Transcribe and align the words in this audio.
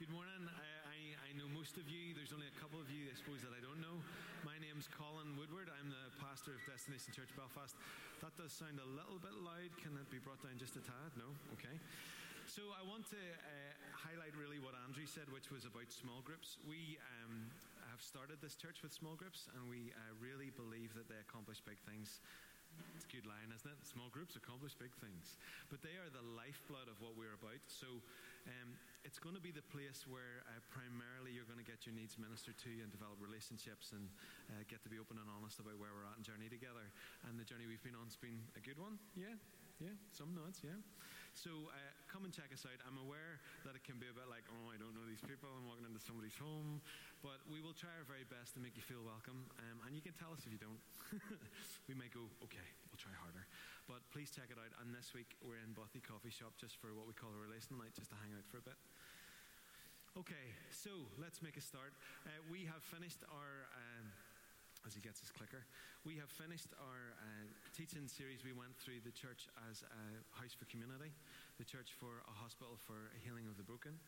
Good 0.00 0.16
morning. 0.16 0.48
I, 0.48 0.64
I, 0.96 0.98
I, 1.28 1.30
know 1.36 1.44
most 1.52 1.76
of 1.76 1.84
you. 1.84 2.16
There's 2.16 2.32
only 2.32 2.48
a 2.48 2.56
couple 2.56 2.80
of 2.80 2.88
you, 2.88 3.12
I 3.12 3.14
suppose, 3.20 3.44
that 3.44 3.52
I 3.52 3.60
don't 3.60 3.84
know. 3.84 4.00
My 4.48 4.56
name's 4.56 4.88
Colin 4.88 5.36
Woodward. 5.36 5.68
I'm 5.68 5.92
the 5.92 6.08
pastor 6.16 6.56
of 6.56 6.64
Destination 6.64 7.12
Church 7.12 7.28
Belfast. 7.36 7.76
That 8.24 8.32
does 8.40 8.48
sound 8.48 8.80
a 8.80 8.88
little 8.96 9.20
bit 9.20 9.36
loud. 9.44 9.68
Can 9.76 10.00
it 10.00 10.08
be 10.08 10.16
brought 10.16 10.40
down 10.40 10.56
just 10.56 10.80
a 10.80 10.82
tad? 10.88 11.12
No? 11.20 11.28
Okay. 11.52 11.76
So 12.48 12.72
I 12.72 12.80
want 12.80 13.12
to 13.12 13.20
uh, 13.20 13.76
highlight 13.92 14.32
really 14.40 14.56
what 14.56 14.72
Andrew 14.88 15.04
said, 15.04 15.28
which 15.28 15.52
was 15.52 15.68
about 15.68 15.92
small 15.92 16.24
groups. 16.24 16.56
We 16.64 16.96
um, 17.20 17.52
have 17.92 18.00
started 18.00 18.40
this 18.40 18.56
church 18.56 18.80
with 18.80 18.96
small 18.96 19.20
groups, 19.20 19.52
and 19.52 19.68
we 19.68 19.92
uh, 19.92 20.16
really 20.16 20.48
believe 20.56 20.96
that 20.96 21.12
they 21.12 21.20
accomplish 21.20 21.60
big 21.60 21.76
things. 21.84 22.24
It's 22.96 23.04
a 23.04 23.12
good 23.12 23.28
line, 23.28 23.52
isn't 23.52 23.68
it? 23.68 23.84
Small 23.84 24.08
groups 24.08 24.32
accomplish 24.32 24.72
big 24.80 24.96
things. 24.96 25.36
But 25.68 25.84
they 25.84 26.00
are 26.00 26.08
the 26.08 26.24
lifeblood 26.32 26.88
of 26.88 26.96
what 27.04 27.20
we're 27.20 27.36
about. 27.36 27.60
So 27.68 28.00
um, 28.48 28.80
it's 29.04 29.18
going 29.18 29.32
to 29.32 29.40
be 29.40 29.52
the 29.52 29.64
place 29.72 30.04
where 30.04 30.44
uh, 30.44 30.60
primarily 30.68 31.32
you're 31.32 31.48
going 31.48 31.60
to 31.60 31.64
get 31.64 31.88
your 31.88 31.96
needs 31.96 32.20
ministered 32.20 32.56
to 32.60 32.68
you 32.68 32.84
and 32.84 32.92
develop 32.92 33.16
relationships 33.16 33.96
and 33.96 34.04
uh, 34.52 34.60
get 34.68 34.84
to 34.84 34.90
be 34.92 35.00
open 35.00 35.16
and 35.16 35.28
honest 35.32 35.56
about 35.56 35.80
where 35.80 35.92
we're 35.92 36.04
at 36.04 36.20
and 36.20 36.24
journey 36.24 36.52
together. 36.52 36.84
And 37.24 37.40
the 37.40 37.46
journey 37.46 37.64
we've 37.64 37.82
been 37.82 37.96
on 37.96 38.12
has 38.12 38.20
been 38.20 38.44
a 38.56 38.62
good 38.62 38.76
one. 38.76 39.00
Yeah? 39.16 39.32
Yeah? 39.80 39.96
Some 40.12 40.36
nods, 40.36 40.60
yeah? 40.60 40.76
So 41.32 41.72
uh, 41.72 41.92
come 42.12 42.28
and 42.28 42.32
check 42.34 42.52
us 42.52 42.68
out. 42.68 42.76
I'm 42.84 43.00
aware 43.00 43.40
that 43.64 43.72
it 43.72 43.80
can 43.88 43.96
be 43.96 44.10
a 44.10 44.12
bit 44.12 44.28
like, 44.28 44.44
oh, 44.52 44.68
I 44.68 44.76
don't 44.76 44.92
know 44.92 45.06
these 45.08 45.24
people. 45.24 45.48
I'm 45.48 45.64
walking 45.64 45.88
into 45.88 46.02
somebody's 46.02 46.36
home. 46.36 46.84
But 47.24 47.40
we 47.48 47.64
will 47.64 47.76
try 47.76 47.92
our 47.96 48.04
very 48.04 48.28
best 48.28 48.52
to 48.56 48.60
make 48.60 48.76
you 48.76 48.84
feel 48.84 49.00
welcome. 49.00 49.48
Um, 49.64 49.80
and 49.88 49.96
you 49.96 50.04
can 50.04 50.12
tell 50.20 50.36
us 50.36 50.44
if 50.44 50.52
you 50.52 50.60
don't. 50.60 50.80
we 51.88 51.96
may 51.96 52.12
go, 52.12 52.28
okay, 52.44 52.68
we'll 52.92 53.00
try 53.00 53.16
harder. 53.16 53.48
But 53.88 54.04
please 54.12 54.32
check 54.32 54.50
it 54.50 54.58
out. 54.58 54.72
And 54.82 54.90
this 54.90 55.12
week 55.14 55.36
we're 55.44 55.60
in 55.60 55.72
Bothy 55.72 56.02
Coffee 56.02 56.32
Shop 56.32 56.56
just 56.58 56.76
for 56.80 56.92
what 56.96 57.06
we 57.06 57.14
call 57.14 57.30
a 57.32 57.40
relational 57.40 57.80
night, 57.80 57.94
just 57.96 58.10
to 58.10 58.18
hang 58.18 58.32
out 58.36 58.46
for 58.48 58.58
a 58.58 58.64
bit. 58.64 58.78
Okay, 60.18 60.46
so 60.74 60.90
let's 61.22 61.38
make 61.38 61.56
a 61.56 61.62
start. 61.62 61.94
Uh, 62.26 62.34
we 62.50 62.66
have 62.66 62.82
finished 62.82 63.22
our. 63.30 63.70
Um, 63.76 64.10
as 64.86 64.96
he 64.96 65.00
gets 65.04 65.20
his 65.20 65.28
clicker. 65.28 65.60
We 66.08 66.16
have 66.16 66.32
finished 66.32 66.72
our 66.80 67.12
uh, 67.20 67.44
teaching 67.76 68.08
series. 68.08 68.40
We 68.40 68.56
went 68.56 68.72
through 68.80 69.04
the 69.04 69.12
church 69.12 69.48
as 69.68 69.84
a 69.84 70.04
house 70.32 70.56
for 70.56 70.64
community, 70.72 71.12
the 71.60 71.68
church 71.68 71.92
for 72.00 72.24
a 72.24 72.32
hospital 72.32 72.80
for 72.80 73.12
healing 73.20 73.44
of 73.44 73.60
the 73.60 73.66
broken, 73.66 74.00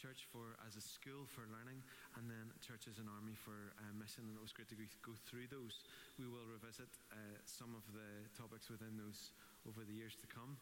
church 0.00 0.24
for 0.32 0.56
as 0.64 0.80
a 0.80 0.84
school 0.84 1.28
for 1.28 1.44
learning, 1.52 1.84
and 2.16 2.24
then 2.24 2.48
church 2.64 2.88
as 2.88 2.96
an 2.96 3.04
army 3.12 3.36
for 3.36 3.76
uh, 3.76 3.92
mission. 4.00 4.24
And 4.24 4.32
it 4.32 4.40
was 4.40 4.56
great 4.56 4.72
to 4.72 4.78
go, 5.04 5.12
through 5.28 5.52
those. 5.52 5.84
We 6.16 6.24
will 6.24 6.48
revisit 6.48 6.88
uh, 7.12 7.36
some 7.44 7.76
of 7.76 7.84
the 7.92 8.24
topics 8.32 8.72
within 8.72 8.96
those 8.96 9.36
over 9.68 9.84
the 9.84 9.92
years 9.92 10.16
to 10.24 10.26
come. 10.32 10.56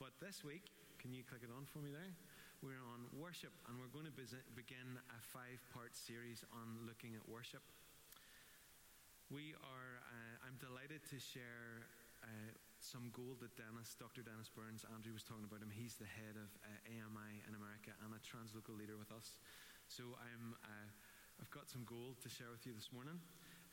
But 0.00 0.16
this 0.24 0.40
week, 0.40 0.72
can 0.96 1.12
you 1.12 1.20
click 1.20 1.44
it 1.44 1.52
on 1.52 1.68
for 1.68 1.84
me 1.84 1.92
there? 1.92 2.16
We're 2.64 2.80
on 2.96 3.12
worship, 3.12 3.52
and 3.68 3.76
we're 3.76 3.92
going 3.92 4.08
to 4.08 4.16
begin 4.56 4.88
a 4.96 5.20
five 5.20 5.60
part 5.70 5.92
series 5.92 6.40
on 6.50 6.88
looking 6.88 7.12
at 7.12 7.22
worship. 7.28 7.62
We 9.28 9.52
are, 9.60 10.00
uh, 10.08 10.48
I'm 10.48 10.56
delighted 10.56 11.04
to 11.12 11.20
share 11.20 11.84
uh, 12.24 12.56
some 12.80 13.10
gold 13.10 13.42
that 13.42 13.54
Dennis, 13.58 13.98
Dr. 13.98 14.22
Dennis 14.22 14.46
Burns, 14.48 14.86
Andrew 14.94 15.10
was 15.10 15.26
talking 15.26 15.42
about 15.42 15.62
him. 15.62 15.70
He's 15.74 15.98
the 15.98 16.08
head 16.08 16.38
of 16.38 16.50
uh, 16.62 16.94
AMI 16.94 17.32
in 17.46 17.52
America 17.58 17.90
and 18.06 18.14
a 18.14 18.20
translocal 18.22 18.78
leader 18.78 18.94
with 18.94 19.10
us. 19.10 19.34
So 19.90 20.14
I'm, 20.18 20.54
uh, 20.62 20.88
I've 21.42 21.50
got 21.50 21.66
some 21.66 21.82
gold 21.82 22.22
to 22.22 22.28
share 22.30 22.50
with 22.54 22.62
you 22.64 22.74
this 22.74 22.94
morning. 22.94 23.18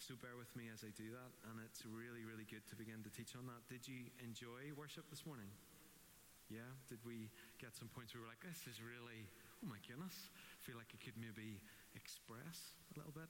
So 0.02 0.18
bear 0.20 0.36
with 0.36 0.52
me 0.58 0.68
as 0.74 0.84
I 0.84 0.92
do 0.98 1.08
that. 1.14 1.32
And 1.52 1.62
it's 1.62 1.86
really, 1.86 2.26
really 2.26 2.50
good 2.50 2.66
to 2.68 2.76
begin 2.76 3.06
to 3.06 3.12
teach 3.14 3.38
on 3.38 3.46
that. 3.48 3.62
Did 3.70 3.86
you 3.86 4.10
enjoy 4.20 4.74
worship 4.74 5.08
this 5.14 5.24
morning? 5.24 5.48
Yeah? 6.50 6.68
Did 6.90 7.00
we 7.06 7.30
get 7.62 7.78
some 7.78 7.88
points 7.94 8.14
where 8.14 8.26
we 8.26 8.28
were 8.28 8.34
like, 8.34 8.44
this 8.44 8.66
is 8.66 8.82
really, 8.82 9.30
oh 9.62 9.70
my 9.70 9.80
goodness, 9.86 10.34
feel 10.66 10.76
like 10.82 10.90
it 10.92 11.02
could 11.02 11.18
maybe 11.18 11.62
express 11.94 12.76
a 12.92 13.00
little 13.00 13.14
bit? 13.14 13.30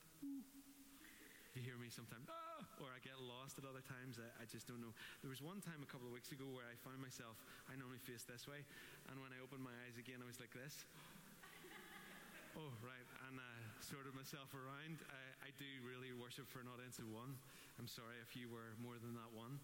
You 1.56 1.62
hear 1.64 1.80
me 1.80 1.88
sometimes, 1.88 2.28
ah! 2.28 2.45
or 2.82 2.90
I 2.92 3.00
get 3.04 3.18
lost 3.20 3.58
at 3.60 3.66
other 3.68 3.84
times. 3.84 4.20
I, 4.22 4.28
I, 4.42 4.46
just 4.48 4.68
don't 4.68 4.80
know. 4.80 4.94
There 5.22 5.32
was 5.32 5.42
one 5.44 5.60
time 5.60 5.80
a 5.84 5.90
couple 5.90 6.08
of 6.08 6.14
weeks 6.14 6.32
ago 6.32 6.48
where 6.50 6.68
I 6.68 6.76
found 6.82 7.00
myself, 7.00 7.36
I 7.68 7.76
normally 7.76 8.02
face 8.02 8.24
this 8.24 8.48
way, 8.48 8.64
and 9.12 9.20
when 9.20 9.32
I 9.36 9.40
opened 9.44 9.64
my 9.64 9.74
eyes 9.88 10.00
again, 10.00 10.20
I 10.24 10.28
was 10.28 10.40
like 10.40 10.54
this. 10.56 10.86
Oh, 12.56 12.72
right. 12.80 13.04
And 13.28 13.36
uh, 13.36 13.44
sorted 13.84 14.16
myself 14.16 14.48
around. 14.56 15.04
I, 15.12 15.24
I 15.44 15.50
do 15.60 15.68
really 15.84 16.16
worship 16.16 16.48
for 16.48 16.64
an 16.64 16.72
audience 16.72 17.04
of 17.04 17.12
one. 17.12 17.36
I'm 17.76 17.92
sorry 17.92 18.16
if 18.24 18.32
you 18.32 18.48
were 18.48 18.80
more 18.80 18.96
than 18.96 19.12
that 19.20 19.28
one. 19.36 19.60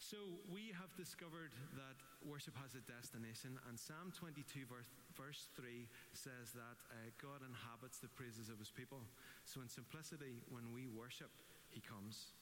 So 0.00 0.16
we 0.48 0.72
have 0.72 0.88
discovered 0.96 1.52
that 1.76 2.00
worship 2.24 2.56
has 2.64 2.72
a 2.72 2.80
destination, 2.88 3.60
and 3.68 3.76
Psalm 3.76 4.08
22, 4.16 4.64
verse, 4.64 4.88
verse 5.20 5.52
3 5.52 5.84
says 6.16 6.56
that 6.56 6.80
uh, 6.88 7.12
God 7.20 7.44
inhabits 7.44 8.00
the 8.00 8.08
praises 8.16 8.48
of 8.48 8.56
his 8.56 8.72
people. 8.72 9.04
So 9.44 9.60
in 9.60 9.68
simplicity, 9.68 10.40
when 10.48 10.72
we 10.72 10.88
worship, 10.88 11.28
he 11.68 11.84
comes. 11.84 12.32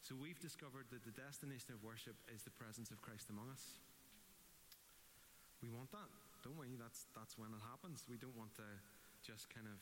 So 0.00 0.16
we've 0.16 0.40
discovered 0.40 0.88
that 0.88 1.04
the 1.04 1.12
destination 1.12 1.76
of 1.76 1.84
worship 1.84 2.16
is 2.32 2.40
the 2.48 2.54
presence 2.56 2.88
of 2.88 3.04
Christ 3.04 3.28
among 3.28 3.52
us. 3.52 3.76
We 5.60 5.68
want 5.68 5.92
that, 5.92 6.08
don't 6.40 6.56
we? 6.56 6.76
That's, 6.80 7.08
that's 7.12 7.36
when 7.36 7.52
it 7.52 7.60
happens. 7.68 8.08
We 8.08 8.16
don't 8.16 8.36
want 8.36 8.56
to 8.56 8.68
just 9.20 9.52
kind 9.52 9.68
of 9.68 9.76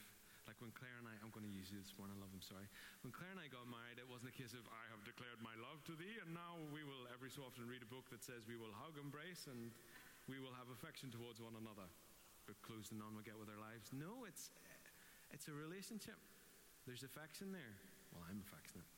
like 0.46 0.58
when 0.58 0.74
Claire 0.74 0.98
and 0.98 1.06
I, 1.06 1.14
I'm 1.22 1.30
going 1.30 1.46
to 1.46 1.54
use 1.54 1.70
you 1.70 1.78
this 1.78 1.94
morning, 1.94 2.18
I 2.18 2.26
love 2.26 2.34
him, 2.34 2.42
sorry. 2.42 2.66
When 3.06 3.14
Claire 3.14 3.30
and 3.30 3.38
I 3.38 3.46
got 3.46 3.62
married, 3.70 4.02
it 4.02 4.08
wasn't 4.10 4.34
a 4.34 4.36
case 4.36 4.50
of, 4.58 4.66
I 4.66 4.84
have 4.90 4.98
declared 5.06 5.38
my 5.38 5.54
love 5.62 5.78
to 5.86 5.94
thee, 5.94 6.18
and 6.18 6.34
now 6.34 6.58
we 6.74 6.82
will 6.82 7.06
every 7.14 7.30
so 7.30 7.46
often 7.46 7.62
read 7.70 7.78
a 7.78 7.86
book 7.86 8.10
that 8.10 8.26
says 8.26 8.42
we 8.50 8.58
will 8.58 8.74
hug, 8.74 8.98
embrace, 8.98 9.46
and 9.46 9.70
we 10.26 10.42
will 10.42 10.54
have 10.58 10.66
affection 10.74 11.14
towards 11.14 11.38
one 11.38 11.54
another. 11.54 11.86
But 12.46 12.58
close 12.66 12.90
and 12.90 12.98
on 13.00 13.14
we 13.14 13.22
get 13.22 13.38
with 13.38 13.48
our 13.48 13.60
lives. 13.60 13.90
No, 13.94 14.26
it's, 14.26 14.50
it's 15.30 15.46
a 15.46 15.54
relationship. 15.54 16.18
There's 16.86 17.06
affection 17.06 17.54
there. 17.54 17.74
Well, 18.10 18.26
I'm 18.26 18.42
affectionate. 18.42 18.88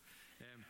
Um, 0.40 0.64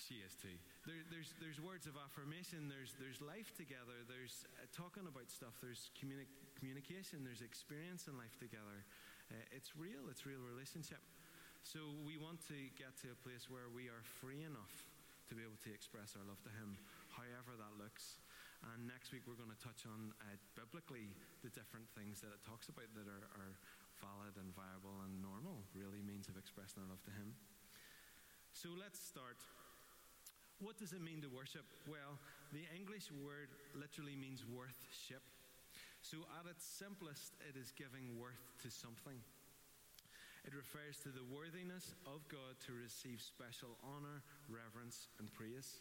she 0.00 0.24
is 0.24 0.32
too. 0.40 0.56
There, 0.88 1.04
there's, 1.12 1.36
there's 1.36 1.60
words 1.60 1.84
of 1.84 2.00
affirmation, 2.00 2.72
there's, 2.72 2.96
there's 2.96 3.20
life 3.20 3.52
together, 3.52 4.00
there's 4.08 4.48
uh, 4.56 4.64
talking 4.72 5.04
about 5.04 5.28
stuff, 5.28 5.52
there's 5.60 5.92
communi- 5.92 6.32
communication, 6.56 7.20
there's 7.20 7.44
experience 7.44 8.08
in 8.08 8.16
life 8.16 8.32
together. 8.40 8.80
Uh, 9.28 9.36
it's 9.52 9.76
real, 9.76 10.08
it's 10.08 10.24
real 10.24 10.40
relationship. 10.40 11.04
So 11.60 11.92
we 12.08 12.16
want 12.16 12.40
to 12.48 12.56
get 12.80 12.96
to 13.04 13.12
a 13.12 13.18
place 13.20 13.52
where 13.52 13.68
we 13.68 13.92
are 13.92 14.00
free 14.24 14.40
enough 14.40 14.72
to 15.28 15.36
be 15.36 15.44
able 15.44 15.60
to 15.68 15.70
express 15.70 16.16
our 16.16 16.24
love 16.24 16.40
to 16.48 16.52
Him, 16.56 16.80
however. 17.12 17.59
And 18.60 18.84
next 18.84 19.08
week 19.10 19.24
we're 19.24 19.40
going 19.40 19.52
to 19.52 19.62
touch 19.64 19.88
on 19.88 20.12
uh, 20.20 20.36
biblically 20.52 21.16
the 21.40 21.48
different 21.56 21.88
things 21.96 22.20
that 22.20 22.28
it 22.28 22.44
talks 22.44 22.68
about 22.68 22.88
that 22.92 23.08
are, 23.08 23.24
are 23.40 23.54
valid 24.04 24.36
and 24.36 24.52
viable 24.52 25.00
and 25.04 25.16
normal, 25.24 25.64
really 25.72 26.04
means 26.04 26.28
of 26.28 26.36
expressing 26.36 26.84
our 26.84 26.88
love 26.92 27.00
to 27.08 27.12
Him. 27.16 27.32
So 28.52 28.68
let's 28.76 29.00
start 29.00 29.40
what 30.60 30.76
does 30.76 30.92
it 30.92 31.00
mean 31.00 31.24
to 31.24 31.30
worship? 31.32 31.64
Well, 31.88 32.20
the 32.52 32.68
English 32.76 33.08
word 33.24 33.48
literally 33.72 34.12
means 34.12 34.44
worth 34.44 34.76
ship. 34.92 35.24
So, 36.04 36.20
at 36.36 36.44
its 36.44 36.64
simplest, 36.64 37.32
it 37.48 37.56
is 37.56 37.72
giving 37.72 38.20
worth 38.20 38.44
to 38.64 38.68
something. 38.68 39.16
It 40.44 40.52
refers 40.52 41.00
to 41.04 41.12
the 41.12 41.24
worthiness 41.32 41.96
of 42.04 42.20
God 42.28 42.60
to 42.68 42.76
receive 42.76 43.24
special 43.24 43.76
honor, 43.80 44.20
reverence, 44.52 45.08
and 45.16 45.32
praise. 45.32 45.80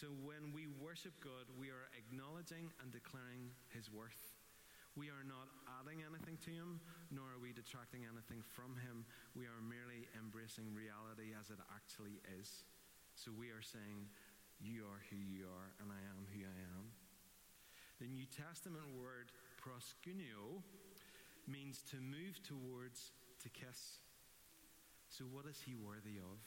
So, 0.00 0.08
when 0.24 0.56
we 0.56 0.64
worship 0.80 1.12
God, 1.20 1.44
we 1.60 1.68
are 1.68 1.92
acknowledging 1.92 2.72
and 2.80 2.88
declaring 2.88 3.52
His 3.68 3.92
worth. 3.92 4.32
We 4.96 5.12
are 5.12 5.28
not 5.28 5.52
adding 5.76 6.00
anything 6.00 6.40
to 6.48 6.50
Him, 6.56 6.80
nor 7.12 7.36
are 7.36 7.36
we 7.36 7.52
detracting 7.52 8.08
anything 8.08 8.40
from 8.40 8.80
Him. 8.80 9.04
We 9.36 9.44
are 9.44 9.60
merely 9.60 10.08
embracing 10.16 10.72
reality 10.72 11.36
as 11.36 11.52
it 11.52 11.60
actually 11.68 12.16
is. 12.32 12.64
So 13.12 13.28
we 13.28 13.52
are 13.52 13.60
saying, 13.60 14.08
You 14.56 14.88
are 14.88 15.04
who 15.12 15.20
you 15.20 15.44
are, 15.44 15.68
and 15.84 15.92
I 15.92 16.00
am 16.16 16.24
who 16.32 16.48
I 16.48 16.58
am. 16.80 16.96
The 18.00 18.08
New 18.08 18.24
Testament 18.32 18.88
word 18.96 19.28
proskuneo 19.60 20.64
means 21.44 21.84
to 21.92 22.00
move 22.00 22.40
towards, 22.40 23.12
to 23.44 23.52
kiss. 23.52 24.00
So, 25.12 25.28
what 25.28 25.44
is 25.44 25.60
he 25.60 25.76
worthy 25.76 26.16
of? 26.16 26.40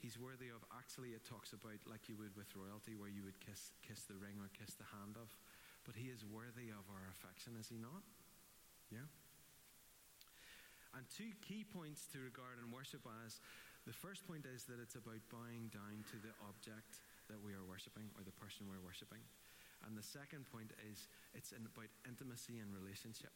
He's 0.00 0.16
worthy 0.16 0.48
of, 0.48 0.64
actually, 0.72 1.12
it 1.12 1.28
talks 1.28 1.52
about 1.52 1.76
like 1.84 2.08
you 2.08 2.16
would 2.16 2.32
with 2.32 2.48
royalty, 2.56 2.96
where 2.96 3.12
you 3.12 3.20
would 3.20 3.36
kiss, 3.44 3.76
kiss 3.84 4.08
the 4.08 4.16
ring 4.16 4.40
or 4.40 4.48
kiss 4.56 4.72
the 4.80 4.88
hand 4.96 5.20
of. 5.20 5.28
But 5.84 5.92
he 5.92 6.08
is 6.08 6.24
worthy 6.24 6.72
of 6.72 6.88
our 6.88 7.04
affection, 7.12 7.52
is 7.60 7.68
he 7.68 7.76
not? 7.76 8.00
Yeah? 8.88 9.04
And 10.96 11.04
two 11.12 11.36
key 11.44 11.68
points 11.68 12.08
to 12.16 12.18
regard 12.24 12.56
in 12.58 12.72
worship 12.72 13.04
as 13.24 13.38
the 13.84 13.94
first 13.94 14.24
point 14.24 14.48
is 14.48 14.64
that 14.66 14.80
it's 14.80 14.96
about 14.96 15.20
bowing 15.28 15.68
down 15.68 16.04
to 16.12 16.16
the 16.20 16.32
object 16.48 17.00
that 17.28 17.40
we 17.40 17.52
are 17.52 17.64
worshipping 17.64 18.08
or 18.16 18.24
the 18.24 18.34
person 18.40 18.66
we're 18.66 18.82
worshipping. 18.82 19.22
And 19.86 19.96
the 19.96 20.04
second 20.04 20.48
point 20.48 20.72
is 20.90 21.08
it's 21.32 21.52
about 21.52 21.88
intimacy 22.04 22.60
and 22.60 22.68
relationship. 22.72 23.32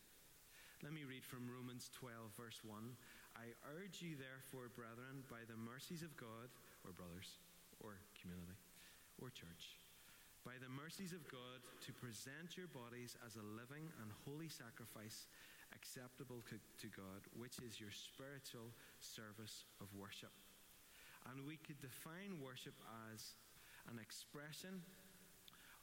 Let 0.83 0.93
me 0.93 1.09
read 1.09 1.25
from 1.25 1.49
Romans 1.49 1.89
12, 1.97 2.37
verse 2.37 2.61
1. 2.61 2.77
I 3.35 3.51
urge 3.77 3.99
you, 4.01 4.15
therefore, 4.15 4.71
brethren, 4.73 5.27
by 5.27 5.43
the 5.47 5.59
mercies 5.59 6.07
of 6.07 6.15
God, 6.15 6.49
or 6.87 6.95
brothers, 6.95 7.43
or 7.83 7.99
community, 8.19 8.59
or 9.19 9.31
church, 9.35 9.77
by 10.47 10.55
the 10.63 10.71
mercies 10.71 11.11
of 11.11 11.25
God, 11.27 11.61
to 11.85 11.91
present 11.99 12.55
your 12.55 12.71
bodies 12.71 13.19
as 13.27 13.35
a 13.35 13.51
living 13.59 13.91
and 14.01 14.09
holy 14.23 14.49
sacrifice 14.49 15.27
acceptable 15.75 16.45
to, 16.47 16.89
God, 16.95 17.27
which 17.35 17.59
is 17.59 17.83
your 17.83 17.91
spiritual 17.91 18.71
service 19.03 19.67
of 19.83 19.91
worship. 19.99 20.33
And 21.27 21.43
we 21.43 21.59
could 21.59 21.81
define 21.83 22.39
worship 22.39 22.77
as 23.11 23.35
an 23.91 23.99
expression, 23.99 24.85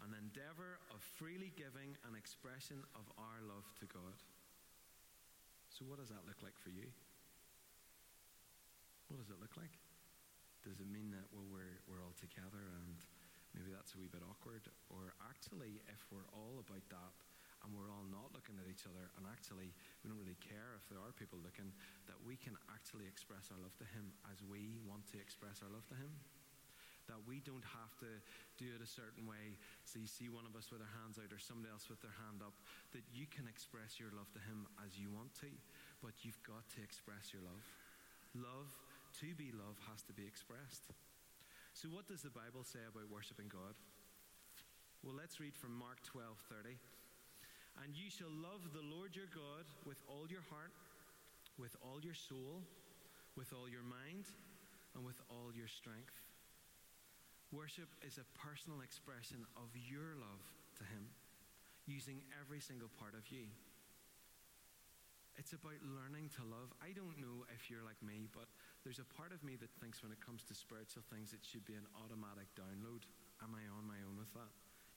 an 0.06 0.16
endeavor 0.16 0.80
of 0.94 1.04
freely 1.20 1.52
giving 1.60 1.98
an 2.08 2.16
expression 2.16 2.80
of 2.96 3.06
our 3.20 3.44
love 3.44 3.68
to 3.84 3.86
God. 3.90 4.16
So, 5.70 5.84
what 5.86 6.00
does 6.00 6.10
that 6.10 6.24
look 6.30 6.40
like 6.46 6.56
for 6.62 6.70
you? 6.70 6.88
What 9.12 9.20
does 9.20 9.28
it 9.28 9.44
look 9.44 9.60
like? 9.60 9.76
Does 10.64 10.80
it 10.80 10.88
mean 10.88 11.12
that 11.12 11.28
well 11.36 11.44
we're 11.52 11.84
we're 11.84 12.00
all 12.00 12.16
together 12.16 12.64
and 12.80 12.96
maybe 13.52 13.68
that's 13.76 13.92
a 13.92 14.00
wee 14.00 14.08
bit 14.08 14.24
awkward? 14.24 14.64
Or 14.88 15.12
actually, 15.28 15.84
if 15.92 16.00
we're 16.08 16.32
all 16.32 16.64
about 16.64 16.88
that 16.96 17.16
and 17.60 17.76
we're 17.76 17.92
all 17.92 18.08
not 18.08 18.32
looking 18.32 18.56
at 18.56 18.72
each 18.72 18.88
other 18.88 19.12
and 19.20 19.28
actually 19.28 19.76
we 20.00 20.08
don't 20.08 20.16
really 20.16 20.40
care 20.40 20.80
if 20.80 20.88
there 20.88 21.04
are 21.04 21.12
people 21.12 21.44
looking, 21.44 21.76
that 22.08 22.16
we 22.24 22.40
can 22.40 22.56
actually 22.72 23.04
express 23.04 23.52
our 23.52 23.60
love 23.60 23.76
to 23.84 23.88
Him 23.92 24.16
as 24.32 24.40
we 24.48 24.80
want 24.88 25.04
to 25.12 25.20
express 25.20 25.60
our 25.60 25.68
love 25.68 25.84
to 25.92 25.98
Him? 26.00 26.16
That 27.12 27.20
we 27.28 27.44
don't 27.44 27.68
have 27.68 27.92
to 28.00 28.08
do 28.56 28.72
it 28.72 28.80
a 28.80 28.88
certain 28.88 29.28
way. 29.28 29.60
So 29.84 30.00
you 30.00 30.08
see 30.08 30.32
one 30.32 30.48
of 30.48 30.56
us 30.56 30.72
with 30.72 30.80
our 30.80 30.94
hands 31.04 31.20
out 31.20 31.36
or 31.36 31.42
somebody 31.42 31.68
else 31.68 31.92
with 31.92 32.00
their 32.00 32.16
hand 32.16 32.40
up, 32.40 32.56
that 32.96 33.04
you 33.12 33.28
can 33.28 33.44
express 33.52 34.00
your 34.00 34.16
love 34.16 34.32
to 34.32 34.42
Him 34.48 34.72
as 34.80 34.96
you 34.96 35.12
want 35.12 35.36
to, 35.44 35.52
but 36.00 36.16
you've 36.24 36.40
got 36.48 36.64
to 36.72 36.80
express 36.80 37.36
your 37.36 37.44
love. 37.44 37.60
Love 38.32 38.72
to 39.20 39.36
be 39.36 39.52
love 39.52 39.76
has 39.92 40.02
to 40.08 40.14
be 40.14 40.24
expressed. 40.24 40.88
So 41.74 41.88
what 41.90 42.08
does 42.08 42.22
the 42.22 42.32
Bible 42.32 42.64
say 42.64 42.80
about 42.88 43.12
worshiping 43.12 43.52
God? 43.52 43.76
Well, 45.04 45.16
let's 45.18 45.40
read 45.40 45.56
from 45.56 45.74
Mark 45.76 46.04
12:30. 46.04 46.78
And 47.84 47.96
you 47.96 48.12
shall 48.12 48.30
love 48.30 48.62
the 48.76 48.84
Lord 48.84 49.16
your 49.16 49.32
God 49.32 49.66
with 49.88 49.98
all 50.08 50.28
your 50.28 50.44
heart, 50.52 50.76
with 51.58 51.76
all 51.82 52.04
your 52.04 52.14
soul, 52.14 52.62
with 53.36 53.54
all 53.54 53.70
your 53.70 53.84
mind, 53.84 54.28
and 54.94 55.06
with 55.06 55.20
all 55.32 55.56
your 55.56 55.72
strength. 55.72 56.20
Worship 57.52 57.90
is 58.04 58.20
a 58.20 58.28
personal 58.38 58.82
expression 58.82 59.48
of 59.56 59.72
your 59.76 60.16
love 60.20 60.44
to 60.80 60.84
Him, 60.84 61.08
using 61.88 62.24
every 62.40 62.60
single 62.60 62.92
part 63.00 63.16
of 63.16 63.28
you. 63.32 63.48
It's 65.40 65.54
about 65.56 65.80
learning 65.82 66.30
to 66.38 66.44
love. 66.44 66.72
I 66.84 66.92
don't 66.92 67.18
know 67.18 67.48
if 67.56 67.72
you're 67.72 67.84
like 67.84 68.00
me, 68.04 68.28
but 68.36 68.52
there's 68.84 69.00
a 69.00 69.08
part 69.18 69.30
of 69.30 69.46
me 69.46 69.56
that 69.62 69.70
thinks 69.78 70.02
when 70.02 70.12
it 70.12 70.22
comes 70.22 70.42
to 70.50 70.54
spiritual 70.58 71.06
things, 71.14 71.34
it 71.34 71.46
should 71.46 71.66
be 71.70 71.78
an 71.78 71.86
automatic 71.94 72.50
download. 72.58 73.06
Am 73.42 73.54
I 73.54 73.66
on 73.70 73.86
my 73.86 73.98
own 74.06 74.18
with 74.18 74.30
that? 74.34 74.50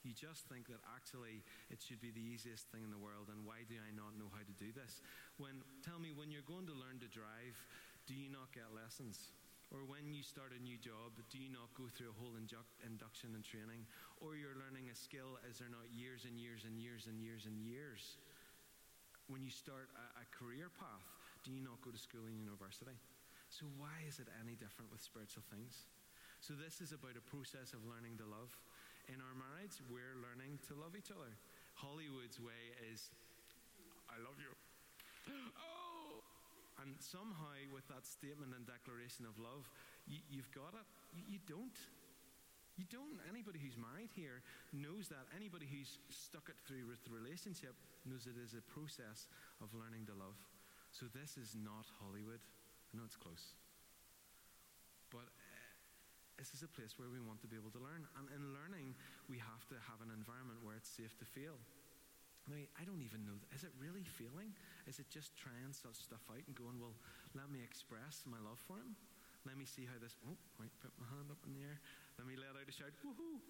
You 0.05 0.13
just 0.13 0.45
think 0.53 0.69
that 0.69 0.85
actually 0.93 1.41
it 1.73 1.81
should 1.81 2.01
be 2.01 2.13
the 2.13 2.21
easiest 2.21 2.69
thing 2.69 2.85
in 2.85 2.93
the 2.93 3.01
world, 3.01 3.33
and 3.33 3.41
why 3.41 3.65
do 3.65 3.81
I 3.81 3.89
not 3.97 4.21
know 4.21 4.29
how 4.29 4.45
to 4.45 4.55
do 4.61 4.69
this? 4.73 5.01
When 5.41 5.65
tell 5.81 5.97
me, 5.97 6.13
when 6.13 6.29
you're 6.29 6.45
going 6.45 6.69
to 6.69 6.77
learn 6.77 7.01
to 7.01 7.09
drive, 7.09 7.57
do 8.05 8.13
you 8.13 8.29
not 8.29 8.53
get 8.53 8.69
lessons? 8.77 9.33
Or 9.73 9.89
when 9.89 10.13
you 10.13 10.21
start 10.21 10.53
a 10.53 10.61
new 10.61 10.77
job, 10.77 11.17
do 11.33 11.41
you 11.41 11.49
not 11.49 11.73
go 11.73 11.89
through 11.89 12.13
a 12.13 12.19
whole 12.21 12.37
inju- 12.37 12.69
induction 12.85 13.33
and 13.33 13.41
training? 13.41 13.89
Or 14.21 14.37
you're 14.37 14.61
learning 14.61 14.93
a 14.93 14.97
skill, 14.97 15.41
is 15.49 15.57
there 15.57 15.73
not 15.73 15.89
years 15.89 16.29
and 16.29 16.37
years 16.37 16.69
and 16.69 16.77
years 16.77 17.09
and 17.09 17.17
years 17.17 17.49
and 17.49 17.57
years? 17.57 18.21
When 19.33 19.41
you 19.41 19.49
start 19.49 19.89
a, 19.97 20.21
a 20.21 20.25
career 20.37 20.69
path, 20.69 21.09
do 21.43 21.49
you 21.49 21.65
not 21.65 21.81
go 21.81 21.89
to 21.89 21.99
school 21.99 22.29
and 22.29 22.37
university? 22.37 23.01
So, 23.55 23.71
why 23.79 24.03
is 24.03 24.19
it 24.19 24.27
any 24.43 24.59
different 24.59 24.91
with 24.91 24.99
spiritual 24.99 25.47
things? 25.47 25.87
So, 26.43 26.59
this 26.59 26.83
is 26.83 26.91
about 26.91 27.15
a 27.15 27.23
process 27.23 27.71
of 27.71 27.87
learning 27.87 28.19
to 28.19 28.27
love. 28.27 28.51
In 29.07 29.23
our 29.23 29.37
marriage, 29.39 29.79
we're 29.87 30.19
learning 30.19 30.59
to 30.67 30.75
love 30.75 30.99
each 30.99 31.15
other. 31.15 31.31
Hollywood's 31.79 32.43
way 32.43 32.75
is, 32.91 33.15
I 34.11 34.19
love 34.19 34.35
you. 34.43 34.51
Oh! 35.55 36.19
And 36.83 36.99
somehow, 36.99 37.55
with 37.71 37.87
that 37.95 38.03
statement 38.03 38.59
and 38.59 38.67
declaration 38.67 39.23
of 39.23 39.39
love, 39.39 39.71
you, 40.11 40.43
have 40.43 40.51
got 40.51 40.75
it. 40.75 40.87
You, 41.15 41.39
you 41.39 41.41
don't. 41.47 41.79
You 42.75 42.91
don't. 42.91 43.23
Anybody 43.31 43.63
who's 43.63 43.79
married 43.79 44.11
here 44.19 44.43
knows 44.75 45.07
that. 45.15 45.31
Anybody 45.31 45.71
who's 45.71 46.03
stuck 46.11 46.51
it 46.51 46.59
through 46.67 46.91
with 46.91 46.99
the 47.07 47.15
relationship 47.15 47.79
knows 48.03 48.27
it 48.27 48.35
is 48.35 48.59
a 48.59 48.67
process 48.67 49.31
of 49.63 49.71
learning 49.79 50.11
to 50.11 50.15
love. 50.19 50.35
So 50.91 51.07
this 51.15 51.39
is 51.39 51.55
not 51.55 51.87
Hollywood. 52.03 52.43
Know 52.95 53.03
it's 53.03 53.19
close. 53.19 53.59
But 55.11 55.27
uh, 55.27 56.39
this 56.39 56.55
is 56.55 56.63
a 56.63 56.71
place 56.71 56.95
where 56.95 57.11
we 57.11 57.19
want 57.19 57.43
to 57.43 57.51
be 57.51 57.59
able 57.59 57.75
to 57.75 57.83
learn. 57.83 58.07
And 58.15 58.31
in 58.31 58.55
learning, 58.55 58.95
we 59.27 59.43
have 59.43 59.67
to 59.75 59.77
have 59.91 59.99
an 59.99 60.15
environment 60.15 60.63
where 60.63 60.79
it's 60.79 60.91
safe 60.91 61.11
to 61.19 61.27
fail. 61.27 61.59
Now, 62.47 62.61
I 62.79 62.87
don't 62.87 63.03
even 63.03 63.27
know. 63.27 63.35
Is 63.57 63.65
it 63.65 63.75
really 63.81 64.05
feeling? 64.05 64.55
Is 64.87 65.03
it 65.03 65.09
just 65.09 65.35
trying 65.35 65.75
such 65.75 65.97
stuff 65.97 66.23
out 66.31 66.45
and 66.45 66.55
going, 66.55 66.79
well, 66.79 66.95
let 67.35 67.51
me 67.51 67.65
express 67.65 68.23
my 68.29 68.39
love 68.39 68.61
for 68.63 68.79
him? 68.79 68.95
Let 69.43 69.59
me 69.59 69.67
see 69.67 69.89
how 69.89 69.97
this. 69.99 70.15
Oh, 70.25 70.37
right, 70.61 70.73
put 70.81 70.93
my 71.01 71.09
hand 71.09 71.29
up 71.35 71.41
in 71.45 71.53
the 71.57 71.65
air. 71.65 71.81
Let 72.17 72.31
me 72.31 72.37
let 72.37 72.55
out 72.55 72.69
a 72.69 72.73
shout. 72.73 72.95
Woohoo! 73.03 73.43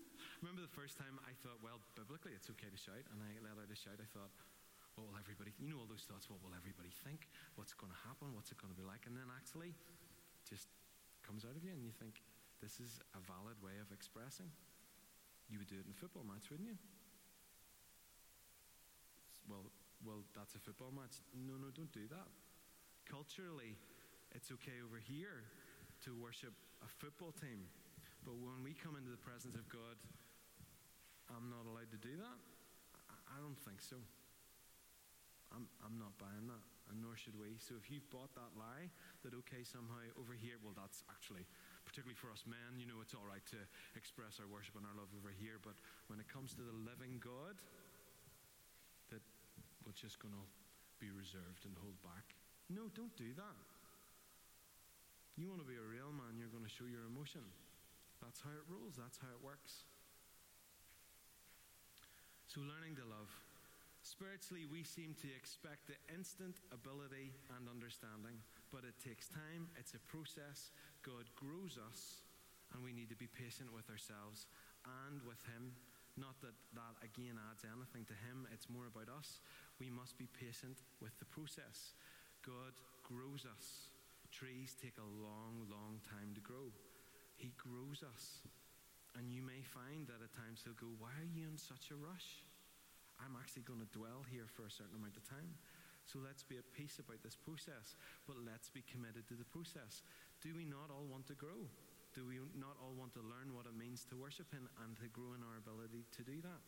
Remember 0.42 0.64
the 0.64 0.72
first 0.72 0.96
time 0.96 1.20
I 1.22 1.36
thought, 1.44 1.60
well, 1.60 1.84
biblically 1.94 2.34
it's 2.34 2.50
okay 2.54 2.70
to 2.70 2.80
shout, 2.80 3.04
and 3.12 3.18
I 3.20 3.30
let 3.44 3.60
out 3.60 3.70
a 3.70 3.78
shout. 3.78 4.00
I 4.00 4.08
thought, 4.10 4.32
what 4.94 5.10
will 5.10 5.18
everybody? 5.18 5.50
You 5.58 5.70
know 5.70 5.82
all 5.82 5.90
those 5.90 6.06
thoughts. 6.06 6.30
What 6.30 6.42
will 6.42 6.54
everybody 6.54 6.90
think? 7.04 7.26
What's 7.58 7.74
going 7.74 7.90
to 7.90 8.00
happen? 8.06 8.30
What's 8.32 8.54
it 8.54 8.58
going 8.58 8.70
to 8.70 8.78
be 8.78 8.86
like? 8.86 9.06
And 9.10 9.14
then 9.14 9.26
actually, 9.30 9.74
just 10.46 10.70
comes 11.26 11.42
out 11.42 11.56
of 11.56 11.62
you, 11.62 11.74
and 11.74 11.82
you 11.82 11.92
think, 11.94 12.22
this 12.62 12.78
is 12.80 13.02
a 13.12 13.20
valid 13.26 13.58
way 13.60 13.76
of 13.82 13.90
expressing. 13.90 14.48
You 15.50 15.60
would 15.60 15.68
do 15.68 15.76
it 15.76 15.84
in 15.84 15.92
a 15.92 15.98
football 15.98 16.24
match, 16.24 16.48
wouldn't 16.48 16.70
you? 16.70 16.78
Well, 19.50 19.68
well, 20.00 20.24
that's 20.32 20.56
a 20.56 20.60
football 20.62 20.94
match. 20.94 21.20
No, 21.36 21.60
no, 21.60 21.68
don't 21.74 21.92
do 21.92 22.08
that. 22.08 22.28
Culturally, 23.04 23.76
it's 24.32 24.48
okay 24.48 24.80
over 24.80 24.96
here 24.96 25.44
to 26.08 26.16
worship 26.16 26.56
a 26.80 26.88
football 26.88 27.32
team 27.36 27.68
but 28.24 28.40
when 28.40 28.64
we 28.64 28.72
come 28.72 28.96
into 28.96 29.12
the 29.12 29.20
presence 29.20 29.52
of 29.52 29.68
God, 29.68 30.00
I'm 31.28 31.52
not 31.52 31.68
allowed 31.68 31.92
to 31.92 32.00
do 32.00 32.16
that? 32.16 32.38
I 33.28 33.36
don't 33.36 33.60
think 33.60 33.84
so. 33.84 34.00
I'm, 35.54 35.70
I'm 35.86 35.96
not 36.02 36.10
buying 36.18 36.50
that, 36.50 36.64
and 36.90 36.98
nor 36.98 37.14
should 37.14 37.38
we. 37.38 37.54
So 37.62 37.78
if 37.78 37.86
you've 37.86 38.04
bought 38.10 38.34
that 38.34 38.50
lie, 38.58 38.90
that 39.22 39.32
okay, 39.46 39.62
somehow 39.62 40.02
over 40.18 40.34
here, 40.34 40.58
well, 40.60 40.74
that's 40.74 41.06
actually, 41.06 41.46
particularly 41.86 42.18
for 42.18 42.34
us 42.34 42.42
men, 42.42 42.82
you 42.82 42.90
know, 42.90 42.98
it's 42.98 43.14
all 43.14 43.24
right 43.24 43.44
to 43.54 43.60
express 43.94 44.42
our 44.42 44.50
worship 44.50 44.74
and 44.74 44.82
our 44.82 44.96
love 44.98 45.08
over 45.14 45.30
here, 45.30 45.62
but 45.62 45.78
when 46.10 46.18
it 46.18 46.26
comes 46.26 46.52
to 46.58 46.66
the 46.66 46.74
living 46.82 47.22
God, 47.22 47.54
that 49.14 49.22
we're 49.86 49.94
just 49.94 50.18
going 50.18 50.34
to 50.34 50.46
be 50.98 51.14
reserved 51.14 51.62
and 51.62 51.78
hold 51.78 51.94
back. 52.02 52.34
No, 52.66 52.90
don't 52.98 53.14
do 53.14 53.30
that. 53.38 53.58
You 55.38 55.50
want 55.50 55.62
to 55.62 55.68
be 55.68 55.78
a 55.78 55.86
real 55.86 56.10
man, 56.14 56.38
you're 56.38 56.50
going 56.50 56.66
to 56.66 56.70
show 56.70 56.86
your 56.86 57.06
emotion. 57.06 57.42
That's 58.18 58.42
how 58.42 58.54
it 58.54 58.66
rolls, 58.66 58.98
that's 58.98 59.18
how 59.22 59.30
it 59.30 59.42
works. 59.42 59.86
So, 62.46 62.62
learning 62.62 62.94
to 63.02 63.06
love. 63.10 63.30
Spiritually, 64.04 64.68
we 64.68 64.84
seem 64.84 65.16
to 65.16 65.32
expect 65.32 65.88
the 65.88 65.96
instant 66.12 66.60
ability 66.68 67.32
and 67.56 67.72
understanding, 67.72 68.36
but 68.68 68.84
it 68.84 68.92
takes 69.00 69.32
time, 69.32 69.64
it's 69.80 69.96
a 69.96 70.02
process. 70.12 70.76
God 71.00 71.24
grows 71.32 71.80
us, 71.80 72.20
and 72.76 72.84
we 72.84 72.92
need 72.92 73.08
to 73.08 73.16
be 73.16 73.32
patient 73.32 73.72
with 73.72 73.88
ourselves 73.88 74.44
and 75.08 75.24
with 75.24 75.40
Him. 75.48 75.72
Not 76.20 76.36
that 76.44 76.52
that 76.76 77.00
again 77.00 77.40
adds 77.48 77.64
anything 77.64 78.04
to 78.12 78.16
Him, 78.28 78.44
it's 78.52 78.68
more 78.68 78.92
about 78.92 79.08
us. 79.08 79.40
We 79.80 79.88
must 79.88 80.20
be 80.20 80.28
patient 80.36 80.84
with 81.00 81.16
the 81.16 81.32
process. 81.32 81.96
God 82.44 82.76
grows 83.08 83.48
us. 83.48 83.88
Trees 84.28 84.76
take 84.76 85.00
a 85.00 85.12
long, 85.24 85.64
long 85.72 86.04
time 86.04 86.36
to 86.36 86.44
grow. 86.44 86.68
He 87.40 87.56
grows 87.56 88.04
us. 88.04 88.44
And 89.16 89.32
you 89.32 89.40
may 89.40 89.64
find 89.64 90.04
that 90.12 90.20
at 90.20 90.36
times 90.36 90.60
he'll 90.60 90.76
go, 90.76 90.92
Why 91.00 91.16
are 91.16 91.32
you 91.32 91.48
in 91.48 91.56
such 91.56 91.88
a 91.88 91.96
rush? 91.96 92.44
I'm 93.24 93.40
actually 93.40 93.64
going 93.64 93.80
to 93.80 93.88
dwell 93.96 94.20
here 94.28 94.44
for 94.44 94.68
a 94.68 94.72
certain 94.72 95.00
amount 95.00 95.16
of 95.16 95.24
time. 95.24 95.56
So 96.04 96.20
let's 96.20 96.44
be 96.44 96.60
at 96.60 96.68
peace 96.76 97.00
about 97.00 97.24
this 97.24 97.32
process, 97.32 97.96
but 98.28 98.36
let's 98.44 98.68
be 98.68 98.84
committed 98.84 99.24
to 99.32 99.36
the 99.40 99.48
process. 99.48 100.04
Do 100.44 100.52
we 100.52 100.68
not 100.68 100.92
all 100.92 101.08
want 101.08 101.24
to 101.32 101.36
grow? 101.36 101.64
Do 102.12 102.28
we 102.28 102.44
not 102.60 102.76
all 102.76 102.92
want 102.92 103.16
to 103.16 103.24
learn 103.24 103.56
what 103.56 103.64
it 103.64 103.72
means 103.72 104.04
to 104.12 104.20
worship 104.20 104.52
Him 104.52 104.68
and 104.84 104.92
to 105.00 105.08
grow 105.08 105.32
in 105.32 105.40
our 105.40 105.56
ability 105.56 106.04
to 106.20 106.22
do 106.22 106.44
that? 106.44 106.62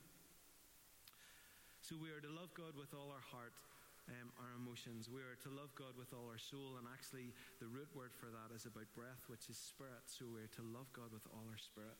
So 1.84 2.00
we 2.00 2.08
are 2.10 2.24
to 2.24 2.32
love 2.32 2.50
God 2.56 2.72
with 2.74 2.96
all 2.96 3.12
our 3.12 3.22
heart 3.28 3.52
um, 4.06 4.30
our 4.38 4.54
emotions. 4.54 5.10
We 5.10 5.22
are 5.22 5.34
to 5.42 5.50
love 5.50 5.74
God 5.74 5.98
with 5.98 6.14
all 6.14 6.30
our 6.30 6.38
soul, 6.38 6.78
and 6.78 6.86
actually, 6.86 7.34
the 7.58 7.66
root 7.66 7.90
word 7.90 8.14
for 8.14 8.30
that 8.30 8.54
is 8.54 8.62
about 8.62 8.86
breath, 8.94 9.26
which 9.26 9.50
is 9.50 9.58
spirit. 9.58 10.06
So 10.06 10.30
we 10.30 10.46
are 10.46 10.54
to 10.58 10.64
love 10.70 10.86
God 10.94 11.10
with 11.10 11.26
all 11.34 11.42
our 11.50 11.58
spirit. 11.58 11.98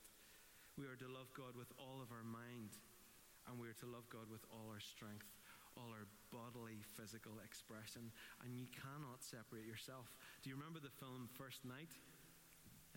We 0.79 0.87
are 0.87 0.99
to 1.03 1.11
love 1.11 1.27
God 1.35 1.59
with 1.59 1.73
all 1.81 1.99
of 1.99 2.15
our 2.15 2.23
mind, 2.23 2.79
and 3.47 3.59
we 3.59 3.71
are 3.71 3.79
to 3.83 3.88
love 3.88 4.07
God 4.11 4.26
with 4.31 4.43
all 4.50 4.67
our 4.69 4.83
strength, 4.83 5.26
all 5.79 5.91
our 5.95 6.07
bodily, 6.35 6.83
physical 6.99 7.38
expression. 7.43 8.11
And 8.43 8.55
you 8.57 8.67
cannot 8.75 9.23
separate 9.23 9.67
yourself. 9.67 10.11
Do 10.43 10.50
you 10.50 10.57
remember 10.59 10.83
the 10.83 10.93
film 10.99 11.31
First 11.38 11.62
Knight? 11.62 11.93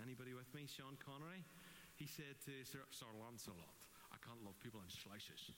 Anybody 0.01 0.33
with 0.33 0.47
me? 0.55 0.63
Sean 0.65 0.95
Connery? 0.97 1.43
He 1.99 2.07
said 2.07 2.39
to 2.47 2.53
Sir, 2.63 2.87
Sir 2.95 3.11
Lancelot, 3.19 3.75
I 4.09 4.17
can't 4.23 4.39
love 4.47 4.55
people 4.63 4.79
in 4.79 4.87
slices. 4.87 5.51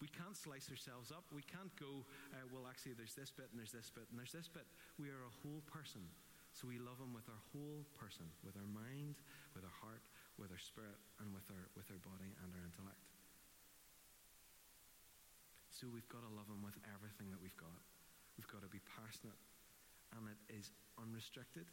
We 0.00 0.08
can't 0.08 0.38
slice 0.38 0.70
ourselves 0.70 1.10
up. 1.10 1.26
We 1.34 1.42
can't 1.42 1.74
go, 1.74 2.06
uh, 2.32 2.46
well, 2.54 2.70
actually, 2.70 2.94
there's 2.94 3.18
this 3.18 3.34
bit 3.34 3.50
and 3.50 3.58
there's 3.58 3.74
this 3.74 3.90
bit 3.90 4.06
and 4.08 4.16
there's 4.16 4.32
this 4.32 4.46
bit. 4.46 4.64
We 4.96 5.10
are 5.10 5.26
a 5.26 5.34
whole 5.42 5.60
person. 5.66 6.06
So 6.54 6.70
we 6.70 6.78
love 6.78 6.98
Him 7.02 7.12
with 7.12 7.26
our 7.28 7.42
whole 7.52 7.84
person, 7.98 8.26
with 8.46 8.54
our 8.56 8.70
mind, 8.70 9.18
with 9.52 9.66
our 9.66 9.76
heart, 9.82 10.06
with 10.38 10.54
our 10.54 10.62
spirit, 10.62 10.96
and 11.20 11.34
with 11.34 11.44
our, 11.50 11.66
with 11.76 11.90
our 11.90 12.00
body 12.02 12.30
and 12.40 12.48
our 12.54 12.62
intellect. 12.62 13.07
So 15.78 15.86
we've 15.86 16.10
got 16.10 16.26
to 16.26 16.32
love 16.34 16.50
Him 16.50 16.58
with 16.58 16.74
everything 16.90 17.30
that 17.30 17.38
we've 17.38 17.54
got. 17.54 17.78
We've 18.34 18.50
got 18.50 18.66
to 18.66 18.70
be 18.74 18.82
passionate, 18.98 19.38
and 20.18 20.26
it 20.26 20.40
is 20.50 20.74
unrestricted 20.98 21.70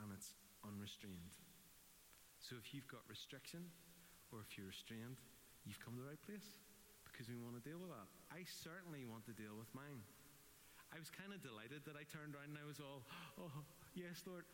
and 0.00 0.08
it's 0.16 0.32
unrestrained. 0.64 1.36
So 2.40 2.56
if 2.56 2.72
you've 2.72 2.88
got 2.88 3.04
restriction 3.12 3.60
or 4.32 4.40
if 4.40 4.56
you're 4.56 4.72
restrained, 4.72 5.20
you've 5.68 5.76
come 5.84 6.00
to 6.00 6.00
the 6.00 6.08
right 6.08 6.24
place 6.24 6.56
because 7.04 7.28
we 7.28 7.36
want 7.36 7.60
to 7.60 7.64
deal 7.68 7.76
with 7.76 7.92
that. 7.92 8.08
I 8.32 8.40
certainly 8.48 9.04
want 9.04 9.28
to 9.28 9.36
deal 9.36 9.52
with 9.52 9.68
mine. 9.76 10.00
I 10.88 10.96
was 10.96 11.12
kind 11.12 11.36
of 11.36 11.44
delighted 11.44 11.84
that 11.84 11.92
I 11.92 12.08
turned 12.08 12.32
around 12.32 12.56
and 12.56 12.60
I 12.60 12.64
was 12.64 12.80
all, 12.80 13.04
oh, 13.36 13.52
yes, 13.92 14.24
Lord. 14.24 14.48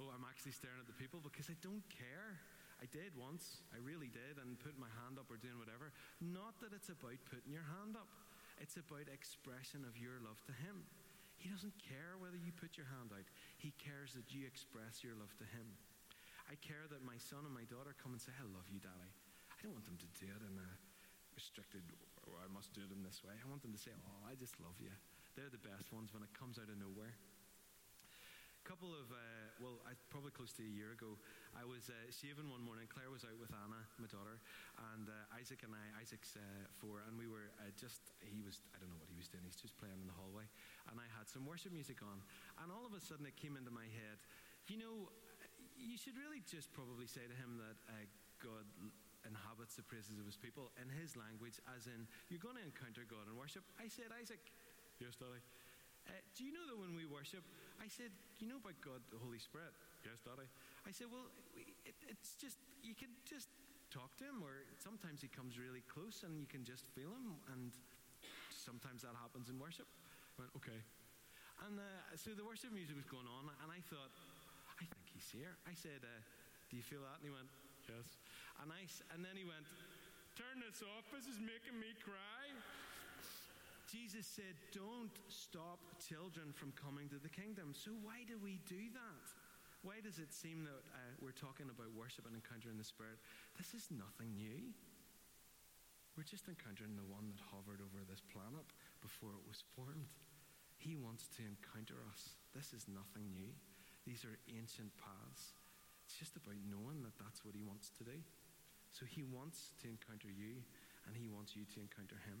Oh, 0.00 0.08
I'm 0.16 0.24
actually 0.24 0.56
staring 0.56 0.80
at 0.80 0.88
the 0.88 0.96
people 0.96 1.20
because 1.20 1.52
I 1.52 1.56
don't 1.60 1.84
care. 1.92 2.40
I 2.80 2.88
did 2.88 3.12
once, 3.12 3.60
I 3.76 3.78
really 3.84 4.08
did, 4.08 4.40
and 4.40 4.56
put 4.56 4.72
my 4.80 4.88
hand 5.04 5.20
up 5.20 5.28
or 5.28 5.36
doing 5.36 5.60
whatever. 5.60 5.92
Not 6.24 6.56
that 6.64 6.72
it's 6.72 6.88
about 6.88 7.20
putting 7.28 7.52
your 7.52 7.68
hand 7.76 8.00
up, 8.00 8.08
it's 8.60 8.76
about 8.76 9.08
expression 9.08 9.82
of 9.88 9.96
your 9.96 10.20
love 10.20 10.38
to 10.46 10.54
Him. 10.54 10.84
He 11.40 11.48
doesn't 11.48 11.74
care 11.80 12.20
whether 12.20 12.36
you 12.36 12.52
put 12.52 12.76
your 12.76 12.86
hand 12.86 13.10
out, 13.16 13.26
He 13.56 13.72
cares 13.80 14.12
that 14.14 14.28
you 14.30 14.44
express 14.44 15.00
your 15.00 15.16
love 15.16 15.32
to 15.40 15.48
Him. 15.48 15.66
I 16.46 16.54
care 16.60 16.84
that 16.92 17.00
my 17.00 17.16
son 17.16 17.48
and 17.48 17.54
my 17.56 17.64
daughter 17.66 17.96
come 17.96 18.12
and 18.12 18.20
say, 18.20 18.34
I 18.36 18.44
love 18.44 18.68
you, 18.68 18.82
Daddy. 18.82 19.12
I 19.48 19.56
don't 19.64 19.72
want 19.72 19.88
them 19.88 20.00
to 20.00 20.10
do 20.18 20.28
it 20.28 20.42
in 20.44 20.54
a 20.58 20.70
restricted, 21.32 21.86
or 22.28 22.42
I 22.42 22.48
must 22.52 22.76
do 22.76 22.84
it 22.84 22.92
in 22.92 23.00
this 23.00 23.24
way. 23.24 23.32
I 23.32 23.46
want 23.48 23.64
them 23.64 23.72
to 23.72 23.80
say, 23.80 23.94
Oh, 23.94 24.20
I 24.28 24.36
just 24.36 24.58
love 24.60 24.76
you. 24.76 24.92
They're 25.38 25.52
the 25.52 25.62
best 25.62 25.88
ones 25.94 26.12
when 26.12 26.26
it 26.26 26.32
comes 26.36 26.58
out 26.58 26.68
of 26.68 26.76
nowhere. 26.76 27.14
Couple 28.70 28.94
of, 28.94 29.10
uh, 29.10 29.50
well, 29.58 29.82
I, 29.82 29.98
probably 30.14 30.30
close 30.30 30.54
to 30.54 30.62
a 30.62 30.70
year 30.70 30.94
ago, 30.94 31.18
I 31.58 31.66
was 31.66 31.90
uh, 31.90 32.06
shaving 32.14 32.46
one 32.46 32.62
morning. 32.62 32.86
Claire 32.86 33.10
was 33.10 33.26
out 33.26 33.34
with 33.34 33.50
Anna, 33.50 33.82
my 33.98 34.06
daughter, 34.06 34.38
and 34.94 35.10
uh, 35.10 35.34
Isaac 35.34 35.66
and 35.66 35.74
I, 35.74 35.82
Isaac's 35.98 36.38
uh, 36.38 36.70
four, 36.78 37.02
and 37.02 37.18
we 37.18 37.26
were 37.26 37.50
uh, 37.58 37.74
just, 37.74 38.14
he 38.22 38.46
was, 38.46 38.62
I 38.70 38.78
don't 38.78 38.94
know 38.94 39.02
what 39.02 39.10
he 39.10 39.18
was 39.18 39.26
doing, 39.26 39.42
he's 39.42 39.58
just 39.58 39.74
playing 39.74 39.98
in 39.98 40.06
the 40.06 40.14
hallway. 40.14 40.46
And 40.86 41.02
I 41.02 41.10
had 41.18 41.26
some 41.26 41.50
worship 41.50 41.74
music 41.74 41.98
on. 41.98 42.22
And 42.62 42.70
all 42.70 42.86
of 42.86 42.94
a 42.94 43.02
sudden 43.02 43.26
it 43.26 43.34
came 43.34 43.58
into 43.58 43.74
my 43.74 43.90
head, 43.90 44.22
you 44.70 44.78
know, 44.78 45.10
you 45.74 45.98
should 45.98 46.14
really 46.14 46.38
just 46.46 46.70
probably 46.70 47.10
say 47.10 47.26
to 47.26 47.34
him 47.34 47.58
that 47.58 47.74
uh, 47.90 48.06
God 48.38 48.70
inhabits 49.26 49.74
the 49.74 49.82
praises 49.82 50.22
of 50.22 50.30
his 50.30 50.38
people 50.38 50.70
in 50.78 50.86
his 50.94 51.18
language, 51.18 51.58
as 51.74 51.90
in, 51.90 52.06
you're 52.30 52.38
going 52.38 52.54
to 52.54 52.62
encounter 52.62 53.02
God 53.02 53.26
in 53.26 53.34
worship. 53.34 53.66
I 53.82 53.90
said, 53.90 54.14
Isaac, 54.14 54.46
yes, 55.02 55.18
Daddy. 55.18 55.42
Uh, 56.10 56.18
do 56.34 56.42
you 56.42 56.50
know 56.50 56.66
that 56.66 56.74
when 56.74 56.98
we 56.98 57.06
worship, 57.06 57.46
I 57.78 57.86
said, 57.86 58.10
you 58.42 58.50
know 58.50 58.58
about 58.58 58.74
God, 58.82 58.98
the 59.14 59.20
Holy 59.22 59.38
Spirit? 59.38 59.70
Yes, 60.02 60.18
Daddy. 60.26 60.50
I 60.82 60.90
said, 60.90 61.06
well, 61.06 61.30
it, 61.54 61.94
it's 62.10 62.34
just, 62.34 62.58
you 62.82 62.98
can 62.98 63.14
just 63.22 63.46
talk 63.94 64.10
to 64.18 64.26
him, 64.26 64.42
or 64.42 64.66
sometimes 64.82 65.22
he 65.22 65.30
comes 65.30 65.54
really 65.54 65.86
close 65.86 66.26
and 66.26 66.34
you 66.34 66.50
can 66.50 66.66
just 66.66 66.82
feel 66.98 67.14
him, 67.14 67.38
and 67.54 67.70
sometimes 68.50 69.06
that 69.06 69.14
happens 69.14 69.46
in 69.46 69.56
worship. 69.62 69.86
I 70.34 70.46
went, 70.46 70.52
okay. 70.58 70.80
And 71.70 71.78
uh, 71.78 71.86
so 72.18 72.34
the 72.34 72.42
worship 72.42 72.74
music 72.74 72.98
was 72.98 73.06
going 73.06 73.30
on, 73.30 73.46
and 73.62 73.68
I 73.70 73.78
thought, 73.86 74.10
I 74.82 74.84
think 74.90 75.06
he's 75.14 75.30
here. 75.30 75.54
I 75.62 75.78
said, 75.78 76.02
uh, 76.02 76.10
do 76.66 76.74
you 76.74 76.82
feel 76.82 77.06
that? 77.06 77.22
And 77.22 77.30
he 77.30 77.32
went, 77.32 77.46
yes. 77.86 78.18
And, 78.58 78.74
I, 78.74 78.82
and 79.14 79.22
then 79.22 79.38
he 79.38 79.46
went, 79.46 79.62
Turn 80.40 80.62
this 80.64 80.80
off. 80.80 81.04
This 81.12 81.28
is 81.28 81.36
making 81.36 81.76
me 81.76 81.92
cry. 82.00 82.48
Jesus 83.90 84.22
said, 84.22 84.54
Don't 84.70 85.10
stop 85.26 85.82
children 85.98 86.54
from 86.54 86.70
coming 86.78 87.10
to 87.10 87.18
the 87.18 87.28
kingdom. 87.28 87.74
So, 87.74 87.90
why 88.06 88.22
do 88.22 88.38
we 88.38 88.62
do 88.70 88.78
that? 88.94 89.26
Why 89.82 89.98
does 89.98 90.22
it 90.22 90.30
seem 90.30 90.62
that 90.62 90.84
uh, 90.94 91.18
we're 91.18 91.34
talking 91.34 91.66
about 91.66 91.90
worship 91.98 92.22
and 92.30 92.38
encountering 92.38 92.78
the 92.78 92.86
Spirit? 92.86 93.18
This 93.58 93.74
is 93.74 93.90
nothing 93.90 94.38
new. 94.38 94.70
We're 96.14 96.28
just 96.28 96.46
encountering 96.46 96.94
the 96.94 97.08
one 97.10 97.34
that 97.34 97.42
hovered 97.50 97.82
over 97.82 97.98
this 98.06 98.22
planet 98.30 98.70
before 99.02 99.34
it 99.34 99.42
was 99.48 99.66
formed. 99.74 100.06
He 100.78 100.94
wants 100.94 101.26
to 101.34 101.42
encounter 101.42 101.98
us. 102.14 102.38
This 102.54 102.70
is 102.70 102.86
nothing 102.86 103.26
new. 103.34 103.50
These 104.06 104.22
are 104.22 104.38
ancient 104.52 104.94
paths. 105.00 105.58
It's 106.06 106.14
just 106.14 106.38
about 106.38 106.60
knowing 106.68 107.02
that 107.02 107.16
that's 107.18 107.42
what 107.42 107.58
he 107.58 107.64
wants 107.64 107.90
to 107.98 108.06
do. 108.06 108.18
So 108.92 109.02
he 109.08 109.26
wants 109.26 109.74
to 109.82 109.90
encounter 109.90 110.30
you, 110.30 110.62
and 111.08 111.16
he 111.16 111.26
wants 111.26 111.56
you 111.58 111.66
to 111.74 111.78
encounter 111.82 112.20
him. 112.28 112.38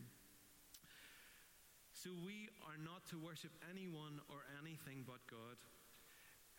So 2.00 2.16
we 2.24 2.48
are 2.64 2.80
not 2.80 3.04
to 3.12 3.20
worship 3.20 3.52
anyone 3.68 4.24
or 4.32 4.40
anything 4.56 5.04
but 5.04 5.20
God. 5.28 5.60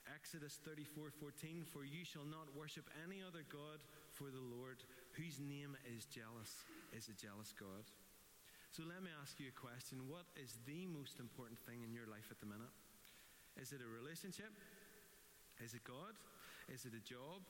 Exodus 0.06 0.62
34:14 0.62 1.66
For 1.66 1.82
you 1.82 2.06
shall 2.06 2.30
not 2.30 2.54
worship 2.54 2.86
any 3.02 3.26
other 3.26 3.42
god 3.50 3.82
for 4.14 4.30
the 4.30 4.46
Lord 4.54 4.78
whose 5.18 5.42
name 5.42 5.74
is 5.90 6.06
jealous 6.06 6.62
is 6.94 7.10
a 7.10 7.18
jealous 7.18 7.58
God. 7.58 7.90
So 8.70 8.86
let 8.86 9.02
me 9.02 9.10
ask 9.18 9.42
you 9.42 9.50
a 9.50 9.58
question. 9.58 10.06
What 10.06 10.30
is 10.38 10.62
the 10.70 10.86
most 10.86 11.18
important 11.18 11.58
thing 11.66 11.82
in 11.82 11.90
your 11.90 12.06
life 12.06 12.30
at 12.30 12.38
the 12.38 12.46
minute? 12.46 12.70
Is 13.58 13.74
it 13.74 13.82
a 13.82 13.90
relationship? 13.90 14.54
Is 15.58 15.74
it 15.74 15.82
God? 15.82 16.14
Is 16.70 16.86
it 16.86 16.94
a 16.94 17.02
job? 17.02 17.42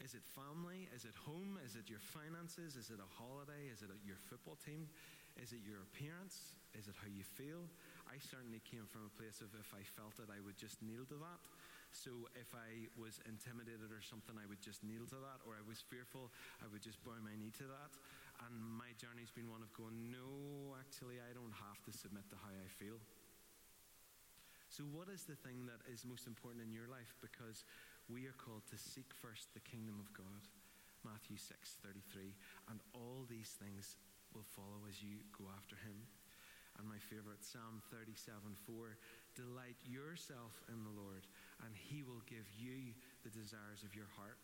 Is 0.00 0.16
it 0.16 0.24
family? 0.24 0.88
Is 0.96 1.04
it 1.04 1.14
home? 1.28 1.60
Is 1.60 1.76
it 1.76 1.92
your 1.92 2.00
finances? 2.00 2.72
Is 2.80 2.88
it 2.88 3.04
a 3.04 3.10
holiday? 3.20 3.68
Is 3.68 3.84
it 3.84 3.92
your 4.08 4.16
football 4.16 4.56
team? 4.56 4.88
Is 5.36 5.52
it 5.52 5.60
your 5.60 5.84
appearance? 5.84 6.56
Is 6.76 6.88
it 6.88 6.96
how 7.00 7.08
you 7.08 7.24
feel? 7.24 7.64
I 8.08 8.20
certainly 8.20 8.60
came 8.64 8.84
from 8.84 9.08
a 9.08 9.12
place 9.16 9.40
of 9.40 9.52
if 9.56 9.72
I 9.72 9.84
felt 9.96 10.20
it, 10.20 10.28
I 10.28 10.40
would 10.44 10.56
just 10.56 10.80
kneel 10.84 11.04
to 11.08 11.18
that. 11.20 11.40
So 11.92 12.28
if 12.36 12.52
I 12.52 12.88
was 13.00 13.16
intimidated 13.24 13.88
or 13.88 14.04
something, 14.04 14.36
I 14.36 14.44
would 14.44 14.60
just 14.60 14.84
kneel 14.84 15.08
to 15.08 15.18
that. 15.24 15.40
Or 15.48 15.56
I 15.56 15.64
was 15.64 15.80
fearful, 15.80 16.28
I 16.60 16.68
would 16.68 16.84
just 16.84 17.00
bow 17.04 17.16
my 17.24 17.32
knee 17.40 17.52
to 17.64 17.66
that. 17.68 17.92
And 18.44 18.52
my 18.54 18.92
journey's 19.00 19.32
been 19.32 19.48
one 19.48 19.64
of 19.64 19.72
going, 19.72 20.12
no, 20.12 20.76
actually, 20.76 21.18
I 21.18 21.32
don't 21.32 21.54
have 21.56 21.80
to 21.88 21.92
submit 21.92 22.28
to 22.30 22.36
how 22.36 22.52
I 22.52 22.68
feel. 22.76 23.00
So, 24.68 24.84
what 24.92 25.08
is 25.08 25.24
the 25.24 25.34
thing 25.40 25.64
that 25.64 25.80
is 25.88 26.04
most 26.04 26.28
important 26.28 26.60
in 26.60 26.70
your 26.70 26.86
life? 26.92 27.16
Because 27.24 27.64
we 28.06 28.28
are 28.28 28.36
called 28.36 28.68
to 28.68 28.76
seek 28.76 29.08
first 29.16 29.48
the 29.56 29.64
kingdom 29.64 29.96
of 29.96 30.12
God. 30.12 30.44
Matthew 31.04 31.40
6:33 31.40 32.34
and 32.68 32.80
all 32.92 33.24
these 33.24 33.56
things 33.56 33.96
will 34.34 34.44
follow 34.44 34.84
as 34.88 35.02
you 35.02 35.24
go 35.32 35.48
after 35.56 35.76
him. 35.76 36.04
And 36.78 36.86
my 36.86 36.98
favorite 37.10 37.42
Psalm 37.42 37.82
37:4 37.90 38.96
delight 39.34 39.78
yourself 39.82 40.62
in 40.70 40.82
the 40.86 40.94
Lord 40.94 41.26
and 41.66 41.74
he 41.74 42.02
will 42.02 42.22
give 42.26 42.46
you 42.54 42.94
the 43.26 43.30
desires 43.34 43.82
of 43.82 43.94
your 43.98 44.06
heart. 44.14 44.38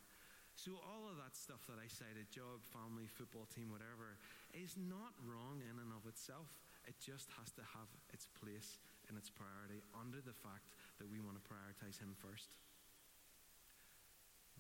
So 0.55 0.79
all 0.87 1.11
of 1.11 1.19
that 1.19 1.35
stuff 1.35 1.67
that 1.67 1.83
I 1.83 1.91
cited 1.91 2.31
job, 2.31 2.63
family, 2.71 3.07
football 3.11 3.47
team, 3.51 3.71
whatever 3.75 4.19
is 4.55 4.79
not 4.79 5.15
wrong 5.27 5.63
in 5.63 5.79
and 5.83 5.91
of 5.91 6.07
itself. 6.07 6.47
It 6.87 6.95
just 7.01 7.31
has 7.41 7.51
to 7.59 7.65
have 7.75 7.91
its 8.13 8.27
place 8.39 8.79
and 9.09 9.19
its 9.19 9.31
priority 9.31 9.83
under 9.97 10.21
the 10.23 10.37
fact 10.37 10.69
that 10.99 11.11
we 11.11 11.19
want 11.19 11.39
to 11.39 11.45
prioritize 11.47 11.99
him 11.99 12.15
first. 12.19 12.55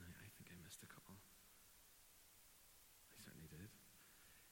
I 0.00 0.28
think 0.34 0.50
I 0.50 0.56
missed 0.66 0.82
a 0.82 0.90
couple. 0.90 1.14
I 3.14 3.18
certainly 3.22 3.48
did. 3.52 3.70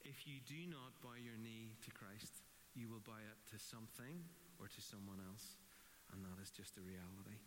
If 0.07 0.27
you 0.29 0.39
do 0.47 0.69
not 0.71 0.95
bow 1.03 1.19
your 1.19 1.37
knee 1.41 1.75
to 1.83 1.91
Christ, 1.91 2.42
you 2.75 2.89
will 2.89 3.05
buy 3.05 3.21
it 3.21 3.39
to 3.53 3.57
something 3.61 4.25
or 4.61 4.69
to 4.69 4.81
someone 4.81 5.21
else, 5.29 5.61
and 6.13 6.25
that 6.25 6.41
is 6.41 6.51
just 6.51 6.77
a 6.77 6.85
reality. 6.85 7.39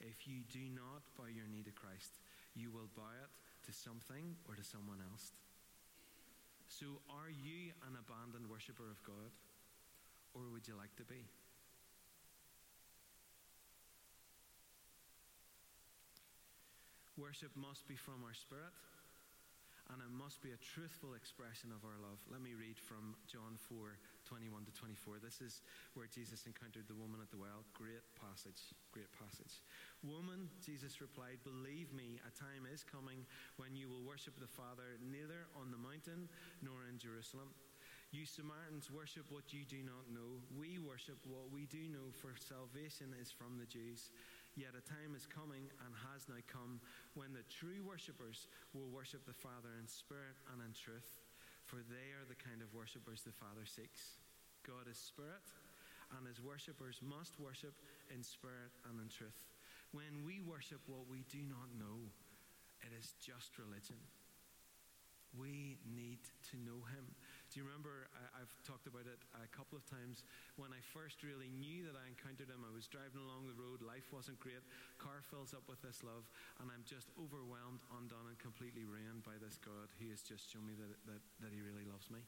If 0.00 0.24
you 0.24 0.46
do 0.48 0.64
not 0.72 1.04
buy 1.18 1.28
your 1.28 1.46
knee 1.50 1.66
to 1.66 1.74
Christ, 1.74 2.22
you 2.56 2.72
will 2.72 2.88
buy 2.96 3.14
it 3.20 3.30
to 3.68 3.72
something 3.72 4.36
or 4.48 4.56
to 4.56 4.64
someone 4.64 5.02
else. 5.12 5.36
So, 6.70 7.02
are 7.10 7.28
you 7.28 7.74
an 7.84 7.98
abandoned 7.98 8.46
worshiper 8.48 8.86
of 8.88 9.02
God, 9.02 9.34
or 10.32 10.48
would 10.54 10.64
you 10.70 10.78
like 10.78 10.94
to 10.96 11.04
be? 11.04 11.26
Worship 17.18 17.52
must 17.52 17.84
be 17.84 18.00
from 18.00 18.24
our 18.24 18.32
spirit, 18.32 18.72
and 19.92 20.00
it 20.00 20.08
must 20.08 20.40
be 20.40 20.56
a 20.56 20.60
truthful 20.72 21.12
expression 21.12 21.68
of 21.68 21.84
our 21.84 21.98
love. 22.00 22.16
Let 22.30 22.40
me 22.40 22.56
read 22.56 22.78
from 22.80 23.12
John 23.28 23.60
4 23.68 23.98
21 24.30 24.62
to 24.62 24.70
24. 24.78 25.18
This 25.18 25.42
is 25.42 25.66
where 25.98 26.06
Jesus 26.06 26.46
encountered 26.46 26.86
the 26.86 26.94
woman 26.94 27.18
at 27.18 27.34
the 27.34 27.42
well. 27.42 27.66
Great 27.74 28.06
passage, 28.14 28.70
great 28.94 29.10
passage. 29.10 29.58
Woman, 30.06 30.46
Jesus 30.62 31.02
replied, 31.02 31.42
Believe 31.42 31.90
me, 31.90 32.22
a 32.22 32.30
time 32.38 32.62
is 32.70 32.86
coming 32.86 33.26
when 33.58 33.74
you 33.74 33.90
will 33.90 34.06
worship 34.06 34.38
the 34.38 34.46
Father 34.46 35.02
neither 35.02 35.50
on 35.58 35.74
the 35.74 35.82
mountain 35.82 36.30
nor 36.62 36.86
in 36.86 36.94
Jerusalem. 36.94 37.50
You 38.14 38.22
Samaritans 38.22 38.86
worship 38.86 39.26
what 39.34 39.50
you 39.50 39.66
do 39.66 39.82
not 39.82 40.06
know. 40.14 40.38
We 40.54 40.78
worship 40.78 41.18
what 41.26 41.50
we 41.50 41.66
do 41.66 41.90
know, 41.90 42.14
for 42.14 42.38
salvation 42.38 43.10
is 43.18 43.34
from 43.34 43.58
the 43.58 43.66
Jews. 43.66 44.14
Yet 44.54 44.78
a 44.78 44.82
time 44.86 45.18
is 45.18 45.26
coming 45.26 45.66
and 45.82 45.90
has 46.10 46.30
now 46.30 46.42
come 46.46 46.78
when 47.18 47.34
the 47.34 47.46
true 47.50 47.82
worshippers 47.82 48.46
will 48.78 48.90
worship 48.94 49.26
the 49.26 49.34
Father 49.34 49.74
in 49.78 49.90
spirit 49.90 50.38
and 50.54 50.62
in 50.62 50.70
truth. 50.70 51.18
for 51.70 51.86
they 51.86 52.10
are 52.18 52.26
the 52.26 52.34
kind 52.34 52.66
of 52.66 52.74
worshippers 52.74 53.22
the 53.22 53.30
Father 53.30 53.62
seeks. 53.62 54.19
God 54.66 54.88
is 54.90 54.98
spirit, 54.98 55.44
and 56.16 56.26
his 56.26 56.42
worshippers 56.42 57.00
must 57.00 57.38
worship 57.38 57.74
in 58.12 58.22
spirit 58.22 58.74
and 58.88 59.00
in 59.00 59.08
truth. 59.08 59.46
When 59.92 60.22
we 60.22 60.40
worship 60.42 60.80
what 60.86 61.10
we 61.10 61.26
do 61.30 61.42
not 61.46 61.70
know, 61.74 62.06
it 62.82 62.92
is 62.94 63.14
just 63.18 63.58
religion. 63.58 63.98
We 65.38 65.78
need 65.86 66.18
to 66.50 66.58
know 66.58 66.82
him. 66.90 67.06
Do 67.54 67.62
you 67.62 67.64
remember? 67.66 68.10
I, 68.34 68.42
have 68.42 68.50
talked 68.66 68.90
about 68.90 69.06
it 69.06 69.22
a 69.38 69.46
couple 69.54 69.78
of 69.78 69.86
times. 69.86 70.26
When 70.58 70.74
I 70.74 70.82
first 70.90 71.22
really 71.22 71.54
knew 71.54 71.86
that 71.86 71.94
I 71.94 72.10
encountered 72.10 72.50
him, 72.50 72.66
I 72.66 72.74
was 72.74 72.90
driving 72.90 73.22
along 73.22 73.46
the 73.46 73.54
road, 73.54 73.78
life 73.78 74.10
wasn't 74.10 74.42
great, 74.42 74.62
car 74.98 75.22
fills 75.30 75.54
up 75.54 75.62
with 75.70 75.78
this 75.86 76.02
love, 76.02 76.26
and 76.58 76.66
I'm 76.66 76.82
just 76.82 77.14
overwhelmed, 77.14 77.86
undone, 77.94 78.26
and 78.26 78.38
completely 78.42 78.82
ruined 78.82 79.22
by 79.22 79.38
this 79.38 79.54
God 79.62 79.86
who 80.02 80.10
has 80.10 80.22
just 80.26 80.50
shown 80.50 80.66
me 80.66 80.74
that, 80.78 80.98
that, 81.06 81.22
that 81.46 81.54
he 81.54 81.62
really 81.62 81.86
loves 81.86 82.10
me. 82.10 82.26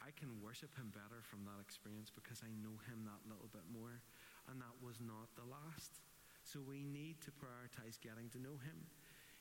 I 0.00 0.10
can 0.16 0.40
worship 0.40 0.72
him 0.74 0.90
better 0.90 1.20
from 1.22 1.44
that 1.44 1.60
experience 1.60 2.08
because 2.08 2.40
I 2.40 2.50
know 2.58 2.74
him 2.88 3.04
that 3.04 3.22
little 3.28 3.52
bit 3.52 3.68
more, 3.68 4.00
and 4.48 4.56
that 4.58 4.76
was 4.80 4.98
not 4.98 5.28
the 5.36 5.46
last. 5.46 6.00
So 6.42 6.58
we 6.64 6.82
need 6.82 7.20
to 7.28 7.30
prioritize 7.36 8.00
getting 8.00 8.32
to 8.32 8.40
know 8.40 8.56
him. 8.64 8.88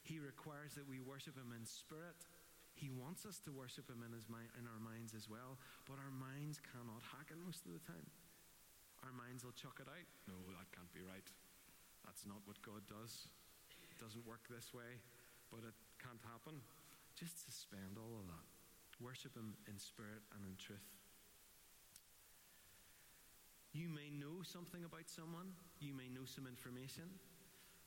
He 0.04 0.20
requires 0.20 0.76
that 0.76 0.88
we 0.88 1.00
worship 1.00 1.40
him 1.40 1.56
in 1.56 1.64
spirit 1.64 2.28
he 2.80 2.88
wants 2.88 3.28
us 3.28 3.44
to 3.44 3.52
worship 3.52 3.92
Him 3.92 4.08
in, 4.08 4.16
his 4.16 4.32
mind, 4.32 4.48
in 4.56 4.64
our 4.64 4.80
minds 4.80 5.12
as 5.12 5.28
well, 5.28 5.60
but 5.84 6.00
our 6.00 6.16
minds 6.16 6.64
cannot 6.64 7.04
hack 7.04 7.28
it 7.28 7.36
most 7.36 7.68
of 7.68 7.76
the 7.76 7.84
time. 7.84 8.08
Our 9.04 9.12
minds 9.12 9.44
will 9.44 9.52
chuck 9.52 9.84
it 9.84 9.92
out. 9.92 10.08
No, 10.32 10.40
that 10.56 10.72
can't 10.72 10.92
be 10.96 11.04
right. 11.04 11.28
That's 12.08 12.24
not 12.24 12.40
what 12.48 12.56
God 12.64 12.88
does. 12.88 13.28
It 13.92 14.00
doesn't 14.00 14.24
work 14.24 14.48
this 14.48 14.72
way, 14.72 14.96
but 15.52 15.68
it 15.68 15.76
can't 16.00 16.24
happen. 16.24 16.64
Just 17.20 17.44
suspend 17.44 18.00
all 18.00 18.24
of 18.24 18.32
that. 18.32 18.59
Worship 19.00 19.36
Him 19.36 19.56
in 19.68 19.80
spirit 19.80 20.22
and 20.36 20.44
in 20.46 20.56
truth. 20.60 20.84
You 23.72 23.88
may 23.88 24.10
know 24.12 24.44
something 24.44 24.84
about 24.84 25.08
someone, 25.08 25.56
you 25.80 25.94
may 25.94 26.10
know 26.10 26.26
some 26.26 26.50
information, 26.50 27.06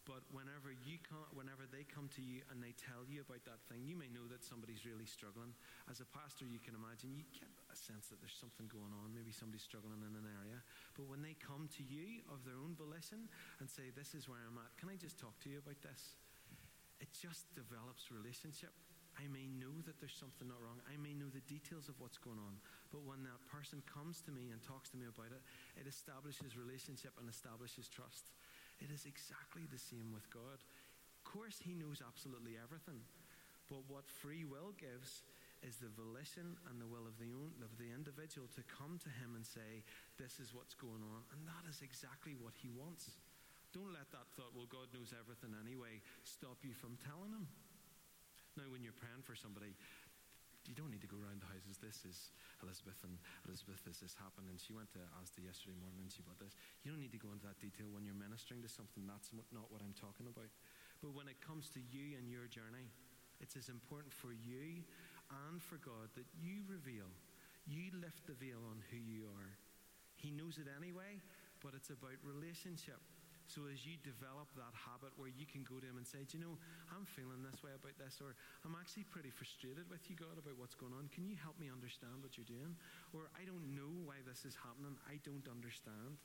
but 0.03 0.23
whenever 0.35 0.75
you 0.75 0.99
come, 1.03 1.27
whenever 1.31 1.63
they 1.71 1.87
come 1.87 2.11
to 2.19 2.23
you 2.23 2.43
and 2.51 2.59
they 2.59 2.75
tell 2.75 3.07
you 3.07 3.23
about 3.23 3.47
that 3.47 3.63
thing, 3.71 3.87
you 3.87 3.95
may 3.95 4.11
know 4.11 4.27
that 4.27 4.43
somebody's 4.43 4.83
really 4.83 5.07
struggling. 5.07 5.55
As 5.87 6.03
a 6.03 6.09
pastor, 6.11 6.43
you 6.43 6.59
can 6.59 6.75
imagine 6.75 7.15
you 7.15 7.23
get 7.31 7.51
a 7.71 7.79
sense 7.79 8.11
that 8.11 8.19
there's 8.19 8.35
something 8.35 8.67
going 8.67 8.91
on. 8.91 9.15
Maybe 9.15 9.31
somebody's 9.31 9.63
struggling 9.63 10.03
in 10.03 10.15
an 10.19 10.27
area. 10.27 10.59
But 10.99 11.07
when 11.07 11.23
they 11.23 11.39
come 11.39 11.71
to 11.79 11.85
you 11.87 12.23
of 12.35 12.43
their 12.43 12.59
own 12.59 12.75
volition 12.75 13.31
and 13.63 13.71
say, 13.71 13.95
"This 13.95 14.15
is 14.15 14.27
where 14.27 14.43
I'm 14.43 14.59
at. 14.59 14.75
Can 14.79 14.91
I 14.91 14.99
just 14.99 15.23
talk 15.23 15.39
to 15.47 15.51
you 15.51 15.63
about 15.63 15.79
this?" 15.83 16.19
It 16.99 17.11
just 17.15 17.47
develops 17.55 18.11
relationship. 18.11 18.75
I 19.21 19.29
may 19.29 19.45
know 19.61 19.77
that 19.85 20.01
there's 20.01 20.17
something 20.17 20.49
not 20.49 20.61
wrong. 20.65 20.81
I 20.89 20.97
may 20.97 21.13
know 21.13 21.29
the 21.29 21.45
details 21.45 21.93
of 21.93 22.01
what's 22.01 22.17
going 22.17 22.41
on. 22.41 22.57
But 22.89 23.05
when 23.05 23.21
that 23.29 23.45
person 23.53 23.85
comes 23.85 24.25
to 24.25 24.33
me 24.33 24.49
and 24.49 24.61
talks 24.65 24.89
to 24.93 24.99
me 25.01 25.05
about 25.05 25.35
it, 25.37 25.45
it 25.77 25.85
establishes 25.85 26.57
relationship 26.57 27.13
and 27.21 27.29
establishes 27.29 27.93
trust. 27.93 28.33
It 28.81 28.89
is 28.89 29.05
exactly 29.05 29.69
the 29.69 29.81
same 29.81 30.11
with 30.17 30.25
God. 30.33 30.61
Of 30.61 31.21
course, 31.29 31.61
He 31.61 31.77
knows 31.77 32.01
absolutely 32.01 32.57
everything. 32.57 33.05
But 33.69 33.85
what 33.87 34.09
free 34.09 34.49
will 34.49 34.73
gives 34.81 35.23
is 35.63 35.79
the 35.79 35.93
volition 35.95 36.59
and 36.67 36.83
the 36.83 36.91
will 36.91 37.07
of 37.07 37.15
the, 37.23 37.31
own, 37.31 37.55
of 37.63 37.71
the 37.79 37.93
individual 37.95 38.51
to 38.59 38.63
come 38.67 38.99
to 39.07 39.13
Him 39.23 39.39
and 39.39 39.47
say, 39.47 39.87
This 40.19 40.41
is 40.41 40.57
what's 40.57 40.75
going 40.75 41.05
on. 41.05 41.21
And 41.37 41.45
that 41.47 41.65
is 41.69 41.85
exactly 41.85 42.35
what 42.35 42.57
He 42.59 42.73
wants. 42.73 43.13
Don't 43.71 43.93
let 43.95 44.11
that 44.13 44.29
thought, 44.37 44.53
well, 44.53 44.69
God 44.69 44.93
knows 44.93 45.17
everything 45.17 45.57
anyway, 45.57 46.05
stop 46.25 46.61
you 46.61 46.77
from 46.77 46.99
telling 47.01 47.33
Him. 47.33 47.49
Now, 48.57 48.69
when 48.69 48.85
you're 48.85 48.97
praying 48.97 49.25
for 49.25 49.33
somebody, 49.33 49.73
you 50.69 50.77
don't 50.77 50.93
need 50.93 51.03
to 51.03 51.11
go 51.11 51.19
around 51.19 51.43
the 51.43 51.51
houses. 51.51 51.81
This 51.81 52.05
is 52.07 52.31
Elizabeth, 52.63 53.01
and 53.03 53.17
Elizabeth, 53.49 53.83
this 53.83 54.05
has 54.05 54.15
happened, 54.15 54.47
and 54.47 54.61
she 54.61 54.71
went 54.71 54.93
to 54.95 55.03
Asda 55.19 55.43
yesterday 55.43 55.75
morning 55.81 56.07
and 56.07 56.13
she 56.13 56.23
bought 56.23 56.39
this. 56.39 56.55
You 56.87 56.95
don't 56.95 57.03
need 57.03 57.17
to 57.17 57.23
go 57.23 57.35
into 57.35 57.43
that 57.51 57.59
detail 57.59 57.91
when 57.91 58.07
you're 58.07 58.19
ministering 58.19 58.63
to 58.63 58.71
something. 58.71 59.09
That's 59.09 59.35
not 59.35 59.67
what 59.73 59.83
I'm 59.83 59.97
talking 59.97 60.31
about. 60.31 60.53
But 61.03 61.19
when 61.19 61.27
it 61.27 61.43
comes 61.43 61.67
to 61.75 61.83
you 61.83 62.15
and 62.15 62.31
your 62.31 62.47
journey, 62.47 62.93
it's 63.43 63.59
as 63.59 63.67
important 63.67 64.15
for 64.15 64.31
you 64.31 64.87
and 65.51 65.59
for 65.59 65.83
God 65.83 66.15
that 66.15 66.29
you 66.39 66.63
reveal, 66.71 67.11
you 67.67 67.91
lift 67.99 68.29
the 68.31 68.39
veil 68.39 68.63
on 68.71 68.79
who 68.95 69.01
you 69.03 69.27
are. 69.27 69.51
He 70.15 70.31
knows 70.31 70.63
it 70.63 70.71
anyway, 70.71 71.19
but 71.59 71.75
it's 71.75 71.91
about 71.91 72.23
relationship. 72.23 73.03
So 73.53 73.69
as 73.69 73.85
you 73.85 74.01
develop 74.01 74.49
that 74.57 74.73
habit 74.73 75.13
where 75.21 75.29
you 75.29 75.45
can 75.45 75.61
go 75.61 75.77
to 75.77 75.85
Him 75.85 76.01
and 76.01 76.09
say, 76.09 76.25
Do 76.25 76.41
you 76.41 76.43
know, 76.49 76.57
I'm 76.89 77.05
feeling 77.05 77.45
this 77.45 77.61
way 77.61 77.77
about 77.77 77.93
this, 78.01 78.17
or 78.17 78.33
I'm 78.65 78.73
actually 78.81 79.05
pretty 79.13 79.29
frustrated 79.29 79.93
with 79.93 80.01
you, 80.09 80.17
God, 80.17 80.41
about 80.41 80.57
what's 80.57 80.73
going 80.73 80.97
on. 80.97 81.13
Can 81.13 81.29
you 81.29 81.37
help 81.37 81.61
me 81.61 81.69
understand 81.69 82.25
what 82.25 82.41
you're 82.41 82.49
doing? 82.49 82.73
Or 83.13 83.29
I 83.37 83.45
don't 83.45 83.77
know 83.77 83.93
why 84.09 84.25
this 84.25 84.49
is 84.49 84.57
happening. 84.57 84.97
I 85.05 85.21
don't 85.21 85.45
understand. 85.53 86.17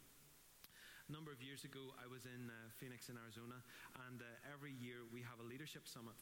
A 1.07 1.11
number 1.11 1.27
of 1.35 1.43
years 1.43 1.67
ago, 1.67 1.91
I 1.99 2.07
was 2.07 2.23
in 2.23 2.47
uh, 2.47 2.55
Phoenix, 2.79 3.11
in 3.11 3.19
Arizona, 3.19 3.59
and 4.07 4.23
uh, 4.23 4.51
every 4.55 4.75
year 4.79 5.03
we 5.11 5.19
have 5.23 5.43
a 5.43 5.47
leadership 5.47 5.83
summit, 5.83 6.15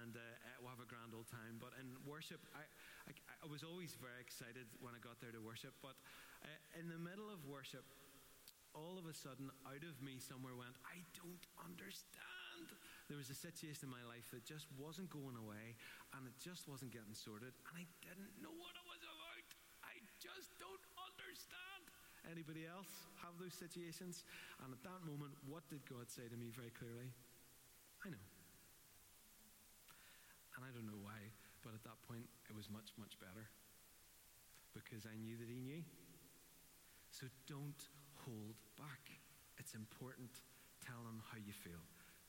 and 0.00 0.16
uh, 0.16 0.20
we'll 0.60 0.72
have 0.72 0.80
a 0.80 0.88
grand 0.88 1.12
old 1.12 1.28
time. 1.28 1.60
But 1.60 1.76
in 1.80 1.88
worship, 2.08 2.40
I, 2.56 2.64
I, 3.08 3.12
I, 3.40 3.48
was 3.48 3.64
always 3.64 3.96
very 3.96 4.20
excited 4.20 4.68
when 4.80 4.92
I 4.92 5.00
got 5.00 5.20
there 5.24 5.32
to 5.32 5.40
worship. 5.40 5.72
But 5.80 5.96
uh, 6.44 6.80
in 6.80 6.88
the 6.88 7.00
middle 7.00 7.32
of 7.32 7.44
worship, 7.48 7.88
all 8.76 9.00
of 9.00 9.08
a 9.08 9.16
sudden, 9.16 9.48
out 9.64 9.80
of 9.80 9.96
me, 10.04 10.20
somewhere 10.20 10.52
went, 10.52 10.76
I 10.84 11.00
don't 11.16 11.46
understand. 11.64 12.68
There 13.08 13.16
was 13.16 13.32
a 13.32 13.38
situation 13.38 13.88
in 13.88 13.92
my 13.96 14.04
life 14.04 14.28
that 14.36 14.44
just 14.44 14.68
wasn't 14.76 15.08
going 15.08 15.40
away 15.40 15.78
and 16.12 16.28
it 16.28 16.36
just 16.36 16.68
wasn't 16.68 16.92
getting 16.92 17.16
sorted, 17.16 17.56
and 17.70 17.74
I 17.74 17.88
didn't 18.04 18.36
know 18.44 18.52
what 18.52 18.76
it 18.76 18.84
was 18.84 19.00
about. 19.00 19.48
I 19.80 19.96
just 20.20 20.52
don't 20.60 20.84
understand. 21.00 21.82
Anybody 22.28 22.66
else 22.66 22.90
have 23.22 23.38
those 23.38 23.54
situations? 23.54 24.26
And 24.60 24.74
at 24.74 24.82
that 24.84 25.00
moment, 25.06 25.32
what 25.46 25.64
did 25.72 25.80
God 25.88 26.10
say 26.10 26.26
to 26.28 26.36
me 26.36 26.50
very 26.52 26.74
clearly? 26.74 27.08
I 28.04 28.10
know. 28.12 28.26
And 30.58 30.66
I 30.66 30.70
don't 30.74 30.90
know 30.90 31.00
why, 31.00 31.20
but 31.62 31.72
at 31.72 31.84
that 31.86 31.96
point, 32.10 32.26
it 32.50 32.54
was 32.58 32.66
much, 32.68 32.90
much 32.98 33.14
better 33.22 33.46
because 34.74 35.06
I 35.06 35.14
knew 35.16 35.38
that 35.38 35.48
He 35.48 35.62
knew. 35.62 35.80
So 37.14 37.30
don't 37.46 37.80
hold 38.26 38.58
back. 38.74 39.14
It's 39.62 39.78
important. 39.78 40.42
Tell 40.82 40.98
them 41.06 41.22
how 41.30 41.38
you 41.38 41.54
feel. 41.54 41.78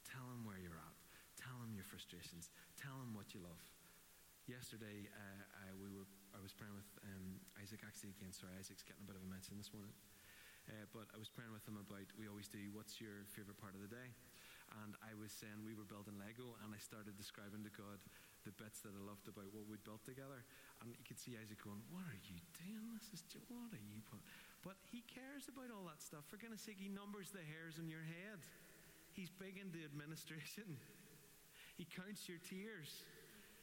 Tell 0.05 0.23
them 0.29 0.45
where 0.45 0.61
you're 0.61 0.77
at. 0.77 0.95
Tell 1.41 1.57
them 1.57 1.73
your 1.73 1.89
frustrations. 1.89 2.53
Tell 2.77 2.93
them 3.01 3.17
what 3.17 3.33
you 3.33 3.41
love. 3.41 3.57
Yesterday, 4.45 5.09
uh, 5.11 5.41
I, 5.65 5.73
we 5.75 5.89
were, 5.89 6.07
I 6.31 6.39
was 6.39 6.53
praying 6.55 6.77
with 6.77 6.87
um, 7.03 7.41
Isaac, 7.59 7.83
actually, 7.83 8.15
again, 8.15 8.31
sorry, 8.31 8.55
Isaac's 8.55 8.85
getting 8.85 9.03
a 9.03 9.09
bit 9.09 9.17
of 9.19 9.25
a 9.25 9.29
mention 9.29 9.57
this 9.59 9.73
morning. 9.73 9.91
Uh, 10.69 10.85
but 10.93 11.09
I 11.11 11.17
was 11.19 11.27
praying 11.27 11.51
with 11.51 11.65
him 11.67 11.75
about, 11.81 12.07
we 12.15 12.29
always 12.29 12.47
do, 12.47 12.61
what's 12.71 13.01
your 13.01 13.27
favourite 13.33 13.59
part 13.59 13.75
of 13.75 13.81
the 13.83 13.91
day? 13.91 14.13
And 14.83 14.95
I 15.03 15.15
was 15.15 15.31
saying 15.31 15.63
we 15.63 15.75
were 15.75 15.87
building 15.87 16.15
Lego, 16.19 16.55
and 16.63 16.71
I 16.75 16.79
started 16.79 17.15
describing 17.15 17.63
to 17.63 17.73
God 17.73 17.99
the 18.43 18.55
bits 18.55 18.83
that 18.83 18.91
I 18.91 19.01
loved 19.03 19.27
about 19.31 19.47
what 19.51 19.67
we'd 19.67 19.83
built 19.83 20.03
together. 20.03 20.43
And 20.79 20.91
you 20.91 21.03
could 21.07 21.19
see 21.19 21.39
Isaac 21.39 21.59
going, 21.63 21.79
What 21.87 22.03
are 22.03 22.21
you 22.27 22.39
doing? 22.55 22.99
This 22.99 23.15
is, 23.15 23.23
what 23.47 23.71
are 23.71 23.85
you 23.87 24.03
putting? 24.07 24.27
But 24.67 24.75
he 24.91 24.99
cares 25.07 25.47
about 25.47 25.71
all 25.71 25.87
that 25.87 26.03
stuff. 26.03 26.27
For 26.27 26.35
goodness 26.35 26.67
sake, 26.67 26.75
he 26.75 26.91
numbers 26.91 27.31
the 27.31 27.39
hairs 27.39 27.79
on 27.79 27.87
your 27.87 28.03
head. 28.03 28.43
He's 29.15 29.31
big 29.31 29.55
into 29.55 29.79
administration. 29.87 30.67
He 31.77 31.85
counts 31.85 32.25
your 32.25 32.41
tears. 32.41 33.05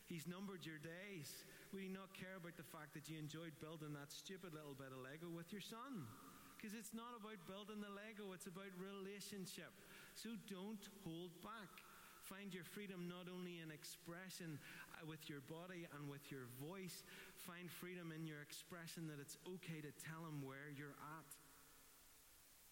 He's 0.07 0.31
numbered 0.31 0.63
your 0.63 0.79
days. 0.79 1.35
Would 1.75 1.83
he 1.83 1.91
not 1.91 2.15
care 2.15 2.39
about 2.39 2.55
the 2.55 2.63
fact 2.63 2.95
that 2.95 3.11
you 3.11 3.19
enjoyed 3.19 3.51
building 3.59 3.91
that 3.99 4.15
stupid 4.15 4.55
little 4.55 4.79
bit 4.79 4.95
of 4.95 5.03
Lego 5.03 5.27
with 5.35 5.51
your 5.51 5.59
son? 5.59 6.07
Because 6.55 6.79
it's 6.79 6.95
not 6.95 7.19
about 7.19 7.43
building 7.51 7.83
the 7.83 7.91
Lego, 7.91 8.31
it's 8.31 8.47
about 8.47 8.71
relationship. 8.79 9.75
So 10.15 10.31
don't 10.47 10.87
hold 11.03 11.35
back. 11.43 11.83
Find 12.23 12.55
your 12.55 12.65
freedom 12.65 13.05
not 13.05 13.29
only 13.29 13.61
in 13.61 13.75
expression 13.75 14.57
uh, 14.97 15.05
with 15.05 15.29
your 15.29 15.45
body 15.45 15.85
and 15.93 16.09
with 16.09 16.25
your 16.33 16.49
voice, 16.57 17.05
find 17.47 17.69
freedom 17.69 18.13
in 18.13 18.27
your 18.27 18.41
expression 18.41 19.07
that 19.13 19.21
it's 19.21 19.37
okay 19.45 19.81
to 19.85 19.93
tell 20.01 20.25
him 20.25 20.41
where 20.41 20.73
you're 20.73 20.97
at. 21.17 21.31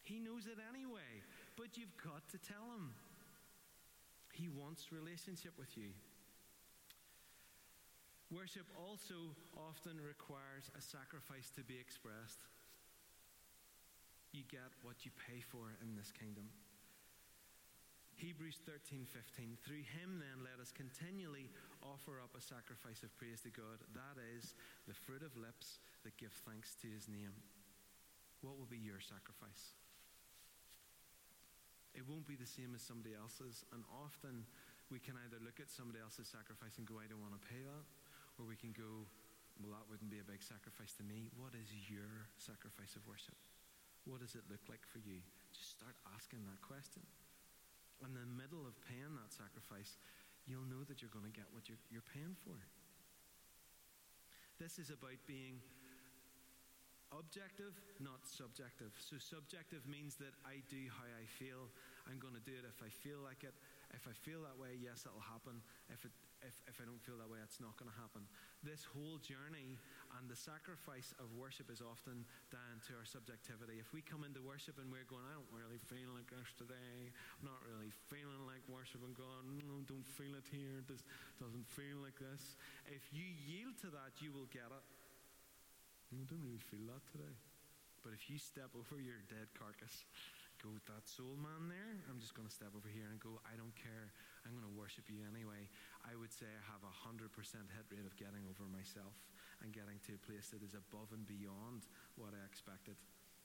He 0.03 0.19
knows 0.19 0.49
it 0.49 0.59
anyway, 0.59 1.23
but 1.57 1.77
you've 1.79 1.95
got 2.01 2.25
to 2.33 2.39
tell 2.41 2.67
him. 2.75 2.97
He 4.33 4.49
wants 4.49 4.91
relationship 4.91 5.53
with 5.61 5.77
you. 5.77 5.93
Worship 8.33 8.65
also 8.81 9.37
often 9.53 10.01
requires 10.01 10.73
a 10.73 10.81
sacrifice 10.81 11.53
to 11.53 11.63
be 11.63 11.77
expressed. 11.77 12.41
You 14.33 14.43
get 14.49 14.73
what 14.81 15.05
you 15.05 15.13
pay 15.29 15.45
for 15.45 15.77
in 15.85 15.95
this 16.01 16.09
kingdom. 16.17 16.49
Hebrews 18.17 18.61
13, 18.69 19.07
15. 19.09 19.59
Through 19.65 19.85
him, 19.99 20.23
then, 20.23 20.45
let 20.47 20.63
us 20.63 20.71
continually 20.71 21.51
offer 21.83 22.23
up 22.23 22.35
a 22.39 22.43
sacrifice 22.43 23.03
of 23.03 23.11
praise 23.19 23.43
to 23.43 23.51
God. 23.51 23.83
That 23.97 24.21
is 24.37 24.55
the 24.87 24.95
fruit 24.95 25.27
of 25.27 25.35
lips 25.35 25.83
that 26.05 26.19
give 26.19 26.33
thanks 26.47 26.79
to 26.83 26.89
his 26.91 27.11
name. 27.11 27.35
What 28.43 28.59
will 28.59 28.71
be 28.71 28.79
your 28.79 28.99
sacrifice? 28.99 29.75
It 31.95 32.09
won't 32.09 32.25
be 32.25 32.39
the 32.39 32.49
same 32.49 32.73
as 32.75 32.83
somebody 32.83 33.13
else's. 33.13 33.63
And 33.71 33.85
often 33.93 34.49
we 34.89 34.99
can 34.99 35.15
either 35.27 35.39
look 35.43 35.61
at 35.61 35.71
somebody 35.71 36.01
else's 36.01 36.29
sacrifice 36.29 36.77
and 36.81 36.89
go, 36.89 36.99
I 36.99 37.07
don't 37.07 37.23
want 37.23 37.37
to 37.37 37.45
pay 37.47 37.61
that. 37.63 37.85
Or 38.41 38.49
we 38.49 38.57
can 38.57 38.73
go, 38.73 39.07
well, 39.61 39.77
that 39.77 39.85
wouldn't 39.93 40.09
be 40.09 40.19
a 40.19 40.27
big 40.27 40.41
sacrifice 40.41 40.97
to 40.99 41.05
me. 41.05 41.29
What 41.37 41.53
is 41.53 41.69
your 41.87 42.29
sacrifice 42.41 42.97
of 42.97 43.05
worship? 43.05 43.37
What 44.09 44.25
does 44.25 44.35
it 44.35 44.43
look 44.51 44.65
like 44.67 44.83
for 44.89 44.99
you? 44.99 45.21
Just 45.55 45.79
start 45.79 45.95
asking 46.17 46.43
that 46.49 46.59
question. 46.65 47.05
In 48.03 48.13
the 48.19 48.27
middle 48.35 48.67
of 48.67 48.75
paying 48.91 49.15
that 49.15 49.31
sacrifice, 49.31 49.95
you'll 50.47 50.67
know 50.67 50.83
that 50.91 50.99
you're 50.99 51.13
going 51.15 51.27
to 51.27 51.35
get 51.35 51.47
what 51.55 51.71
you're, 51.71 51.79
you're 51.87 52.07
paying 52.11 52.35
for. 52.43 52.59
This 54.59 54.79
is 54.79 54.91
about 54.91 55.19
being 55.27 55.63
objective, 57.15 57.79
not 58.01 58.25
subjective. 58.27 58.91
So, 58.99 59.23
subjective 59.23 59.87
means 59.87 60.17
that 60.19 60.35
I 60.43 60.65
do 60.67 60.81
how 60.91 61.07
I 61.07 61.27
feel. 61.39 61.71
I'm 62.11 62.19
going 62.19 62.35
to 62.35 62.43
do 62.43 62.57
it 62.57 62.67
if 62.67 62.79
I 62.83 62.91
feel 62.91 63.23
like 63.23 63.47
it. 63.47 63.55
If 63.93 64.09
I 64.09 64.15
feel 64.25 64.41
that 64.49 64.57
way, 64.57 64.73
yes, 64.81 65.05
it'll 65.05 65.21
happen. 65.21 65.61
If, 65.93 66.09
it, 66.09 66.15
if, 66.41 66.57
if 66.65 66.81
I 66.81 66.89
don't 66.89 67.01
feel 67.05 67.21
that 67.21 67.29
way, 67.29 67.45
it's 67.45 67.61
not 67.61 67.77
going 67.77 67.93
to 67.93 67.99
happen. 68.01 68.25
This 68.65 68.89
whole 68.89 69.21
journey 69.21 69.77
and 70.17 70.25
the 70.33 70.39
sacrifice 70.39 71.13
of 71.21 71.29
worship 71.37 71.69
is 71.69 71.85
often 71.85 72.25
down 72.49 72.81
to 72.89 72.97
our 72.97 73.05
subjectivity. 73.05 73.77
If 73.77 73.93
we 73.93 74.01
come 74.01 74.25
into 74.25 74.41
worship 74.41 74.81
and 74.81 74.89
we're 74.89 75.05
going, 75.05 75.29
I 75.29 75.37
don't 75.37 75.53
really 75.53 75.77
feel 75.93 76.09
like 76.17 76.27
this 76.33 76.51
today, 76.57 77.13
I'm 77.39 77.47
not 77.47 77.61
really 77.69 77.93
feeling 78.09 78.49
like 78.49 78.65
worship, 78.65 79.05
and 79.05 79.13
going, 79.13 79.61
no, 79.61 79.85
don't 79.85 80.09
feel 80.17 80.33
it 80.41 80.49
here, 80.49 80.81
this 80.89 81.05
doesn't 81.37 81.69
feel 81.69 82.01
like 82.01 82.17
this. 82.17 82.57
If 82.89 83.05
you 83.13 83.29
yield 83.29 83.77
to 83.85 83.93
that, 83.93 84.25
you 84.25 84.33
will 84.33 84.49
get 84.49 84.73
it. 84.73 84.85
I 86.17 86.25
don't 86.29 86.45
really 86.45 86.65
feel 86.65 86.89
that 86.93 87.05
today. 87.13 87.37
But 88.03 88.13
if 88.17 88.27
you 88.27 88.37
step 88.37 88.75
over 88.75 88.99
your 88.99 89.23
dead 89.31 89.47
carcass, 89.55 90.05
go, 90.63 90.71
that 90.87 91.05
soul 91.11 91.35
man 91.35 91.67
there, 91.67 91.99
I'm 92.07 92.23
just 92.23 92.39
going 92.39 92.47
to 92.47 92.55
step 92.55 92.71
over 92.73 92.87
here 92.87 93.11
and 93.11 93.19
go, 93.19 93.43
I 93.43 93.59
don't 93.59 93.75
care. 93.75 94.15
I'm 94.47 94.55
going 94.55 94.67
to 94.67 94.75
worship 94.79 95.11
you 95.11 95.27
anyway. 95.27 95.67
I 96.07 96.15
would 96.15 96.31
say 96.31 96.47
I 96.47 96.63
have 96.71 96.87
a 96.87 96.95
100% 97.11 97.27
hit 97.27 97.87
rate 97.91 98.07
of 98.07 98.15
getting 98.15 98.47
over 98.47 98.63
myself 98.71 99.19
and 99.61 99.75
getting 99.75 99.99
to 100.07 100.15
a 100.15 100.21
place 100.23 100.55
that 100.55 100.63
is 100.63 100.79
above 100.79 101.11
and 101.11 101.27
beyond 101.27 101.91
what 102.15 102.31
I 102.35 102.43
expected. 102.47 102.95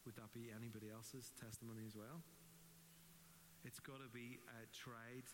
Would 0.06 0.16
that 0.22 0.30
be 0.32 0.54
anybody 0.54 0.94
else's 0.94 1.34
testimony 1.36 1.84
as 1.90 1.98
well? 1.98 2.22
It's 3.66 3.82
got 3.82 4.00
to 4.00 4.10
be 4.14 4.40
uh, 4.54 4.70
tried 4.72 5.28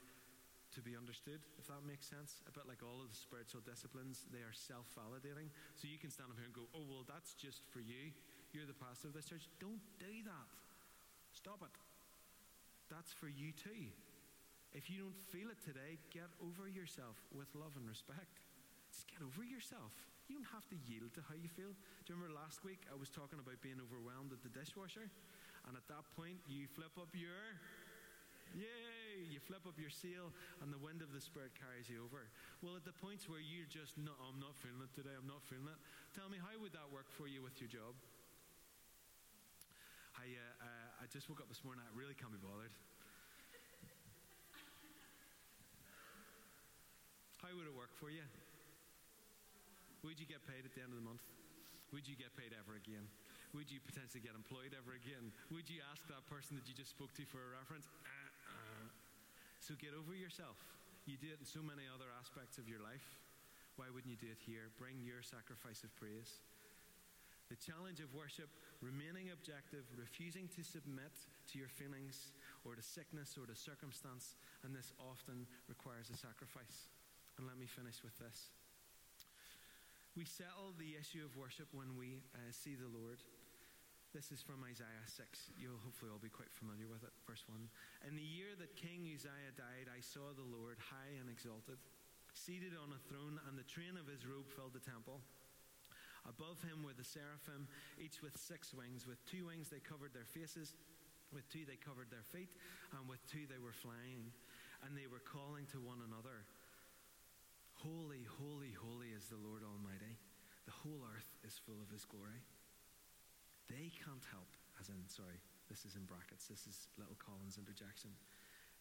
to 0.73 0.81
be 0.81 0.97
understood, 0.97 1.45
if 1.61 1.69
that 1.69 1.85
makes 1.85 2.09
sense. 2.09 2.41
A 2.49 2.51
bit 2.55 2.65
like 2.65 2.81
all 2.81 2.97
of 3.03 3.11
the 3.11 3.19
spiritual 3.19 3.61
disciplines, 3.61 4.25
they 4.33 4.41
are 4.41 4.55
self 4.55 4.89
validating. 4.97 5.53
So 5.77 5.85
you 5.85 6.01
can 6.01 6.09
stand 6.09 6.33
up 6.33 6.39
here 6.39 6.49
and 6.49 6.55
go, 6.55 6.65
oh, 6.73 6.87
well, 6.89 7.05
that's 7.05 7.37
just 7.37 7.61
for 7.69 7.83
you. 7.83 8.09
You're 8.55 8.65
the 8.65 8.77
pastor 8.77 9.11
of 9.11 9.13
this 9.13 9.29
church. 9.29 9.45
Don't 9.61 9.81
do 10.01 10.25
that. 10.25 10.49
Stop 11.33 11.65
it. 11.65 11.73
That's 12.93 13.11
for 13.11 13.27
you 13.27 13.51
too. 13.51 13.89
If 14.73 14.89
you 14.89 15.05
don't 15.05 15.21
feel 15.29 15.49
it 15.53 15.61
today, 15.61 16.01
get 16.09 16.29
over 16.41 16.65
yourself 16.65 17.17
with 17.33 17.49
love 17.53 17.77
and 17.77 17.85
respect. 17.85 18.41
Just 18.89 19.09
get 19.09 19.21
over 19.21 19.45
yourself. 19.45 19.93
You 20.29 20.39
don't 20.39 20.53
have 20.53 20.65
to 20.71 20.77
yield 20.89 21.13
to 21.17 21.21
how 21.25 21.37
you 21.37 21.49
feel. 21.51 21.73
Do 22.05 22.07
you 22.09 22.15
remember 22.17 22.33
last 22.33 22.65
week 22.65 22.85
I 22.89 22.95
was 22.97 23.09
talking 23.09 23.37
about 23.37 23.61
being 23.61 23.77
overwhelmed 23.77 24.33
at 24.33 24.41
the 24.41 24.53
dishwasher? 24.53 25.09
And 25.65 25.77
at 25.77 25.85
that 25.89 26.05
point, 26.17 26.41
you 26.49 26.65
flip 26.69 26.95
up 26.97 27.11
your 27.13 27.57
Yay! 28.53 29.25
You 29.33 29.41
flip 29.41 29.65
up 29.65 29.73
your 29.81 29.89
seal, 29.89 30.29
and 30.61 30.69
the 30.69 30.77
wind 30.77 31.01
of 31.01 31.09
the 31.09 31.17
Spirit 31.17 31.57
carries 31.57 31.89
you 31.89 32.05
over. 32.05 32.29
Well, 32.61 32.77
at 32.77 32.85
the 32.85 32.93
points 32.93 33.25
where 33.25 33.41
you're 33.41 33.69
just, 33.69 33.97
no, 33.97 34.13
I'm 34.21 34.37
not 34.37 34.53
feeling 34.61 34.85
it 34.85 34.93
today, 34.93 35.13
I'm 35.17 35.25
not 35.25 35.41
feeling 35.49 35.65
it, 35.65 35.79
tell 36.13 36.29
me, 36.29 36.37
how 36.37 36.53
would 36.61 36.73
that 36.77 36.85
work 36.93 37.09
for 37.09 37.25
you 37.25 37.41
with 37.41 37.57
your 37.57 37.69
job? 37.69 37.97
I, 40.13 40.29
uh, 40.37 40.65
uh, 40.69 40.82
I 41.03 41.11
just 41.11 41.27
woke 41.27 41.43
up 41.43 41.51
this 41.51 41.59
morning, 41.67 41.83
I 41.83 41.91
really 41.91 42.15
can't 42.15 42.31
be 42.31 42.39
bothered. 42.39 42.71
How 47.43 47.51
would 47.51 47.67
it 47.67 47.75
work 47.75 47.91
for 47.99 48.07
you? 48.07 48.23
Would 50.07 50.15
you 50.15 50.23
get 50.23 50.39
paid 50.47 50.63
at 50.63 50.71
the 50.71 50.79
end 50.79 50.95
of 50.95 51.03
the 51.03 51.03
month? 51.03 51.19
Would 51.91 52.07
you 52.07 52.15
get 52.15 52.31
paid 52.39 52.55
ever 52.55 52.79
again? 52.79 53.03
Would 53.51 53.67
you 53.67 53.83
potentially 53.83 54.23
get 54.23 54.31
employed 54.31 54.71
ever 54.71 54.95
again? 54.95 55.35
Would 55.51 55.67
you 55.67 55.83
ask 55.91 55.99
that 56.07 56.23
person 56.31 56.55
that 56.55 56.71
you 56.71 56.73
just 56.73 56.95
spoke 56.95 57.11
to 57.19 57.27
for 57.27 57.51
a 57.51 57.59
reference? 57.59 57.83
Uh-uh. 58.07 58.87
So 59.59 59.75
get 59.75 59.91
over 59.91 60.15
yourself. 60.15 60.55
You 61.03 61.19
do 61.19 61.27
it 61.35 61.43
in 61.43 61.43
so 61.43 61.59
many 61.59 61.83
other 61.83 62.07
aspects 62.15 62.55
of 62.55 62.71
your 62.71 62.79
life. 62.79 63.03
Why 63.75 63.91
wouldn't 63.91 64.07
you 64.07 64.15
do 64.15 64.31
it 64.31 64.39
here? 64.39 64.71
Bring 64.79 65.03
your 65.03 65.19
sacrifice 65.19 65.83
of 65.83 65.91
praise. 65.99 66.39
The 67.51 67.59
challenge 67.59 67.99
of 67.99 68.07
worship, 68.15 68.47
remaining 68.83 69.31
objective, 69.31 69.87
refusing 69.95 70.51
to 70.53 70.61
submit 70.61 71.15
to 71.51 71.57
your 71.57 71.71
feelings 71.71 72.35
or 72.67 72.75
to 72.75 72.83
sickness 72.83 73.39
or 73.39 73.47
to 73.47 73.55
circumstance, 73.55 74.35
and 74.67 74.75
this 74.75 74.91
often 74.99 75.47
requires 75.71 76.11
a 76.11 76.17
sacrifice. 76.19 76.91
And 77.39 77.47
let 77.47 77.57
me 77.57 77.65
finish 77.65 78.03
with 78.03 78.13
this. 78.19 78.51
We 80.13 80.29
settle 80.29 80.77
the 80.77 80.93
issue 80.93 81.25
of 81.25 81.33
worship 81.33 81.71
when 81.73 81.97
we 81.97 82.21
uh, 82.37 82.53
see 82.53 82.77
the 82.77 82.91
Lord. 82.91 83.17
This 84.13 84.29
is 84.29 84.45
from 84.45 84.61
Isaiah 84.61 85.09
6. 85.09 85.49
You'll 85.57 85.81
hopefully 85.81 86.13
all 86.13 86.21
be 86.21 86.29
quite 86.29 86.53
familiar 86.53 86.85
with 86.85 87.01
it. 87.01 87.09
Verse 87.25 87.41
1. 87.49 87.57
In 88.05 88.13
the 88.13 88.21
year 88.21 88.53
that 88.61 88.77
King 88.77 89.09
Uzziah 89.09 89.57
died, 89.57 89.89
I 89.89 90.05
saw 90.05 90.37
the 90.37 90.45
Lord 90.45 90.77
high 90.77 91.17
and 91.17 91.25
exalted, 91.33 91.81
seated 92.37 92.77
on 92.77 92.93
a 92.93 93.01
throne, 93.09 93.41
and 93.49 93.57
the 93.57 93.65
train 93.65 93.97
of 93.97 94.05
his 94.05 94.21
robe 94.21 94.45
filled 94.53 94.77
the 94.77 94.85
temple. 94.85 95.17
Above 96.23 96.59
him 96.63 96.83
were 96.83 96.95
the 96.95 97.03
seraphim, 97.03 97.67
each 97.99 98.23
with 98.23 98.35
six 98.39 98.71
wings. 98.73 99.03
With 99.03 99.19
two 99.27 99.47
wings 99.51 99.67
they 99.67 99.83
covered 99.83 100.15
their 100.15 100.27
faces, 100.27 100.73
with 101.35 101.43
two 101.51 101.67
they 101.67 101.75
covered 101.75 102.07
their 102.07 102.23
feet, 102.31 102.55
and 102.95 103.03
with 103.09 103.19
two 103.27 103.43
they 103.51 103.59
were 103.59 103.75
flying. 103.75 104.31
And 104.87 104.95
they 104.95 105.07
were 105.07 105.23
calling 105.23 105.67
to 105.71 105.79
one 105.79 105.99
another 106.03 106.47
Holy, 107.83 108.23
holy, 108.39 108.71
holy 108.71 109.11
is 109.11 109.27
the 109.27 109.41
Lord 109.43 109.59
Almighty. 109.59 110.15
The 110.63 110.71
whole 110.71 111.03
earth 111.03 111.27
is 111.43 111.59
full 111.67 111.83
of 111.83 111.91
his 111.91 112.07
glory. 112.07 112.39
They 113.67 113.91
can't 113.91 114.23
help, 114.31 114.47
as 114.79 114.87
in, 114.87 115.03
sorry, 115.11 115.43
this 115.67 115.83
is 115.83 115.99
in 115.99 116.07
brackets, 116.07 116.47
this 116.47 116.63
is 116.63 116.87
little 116.95 117.19
Colin's 117.19 117.59
interjection. 117.59 118.15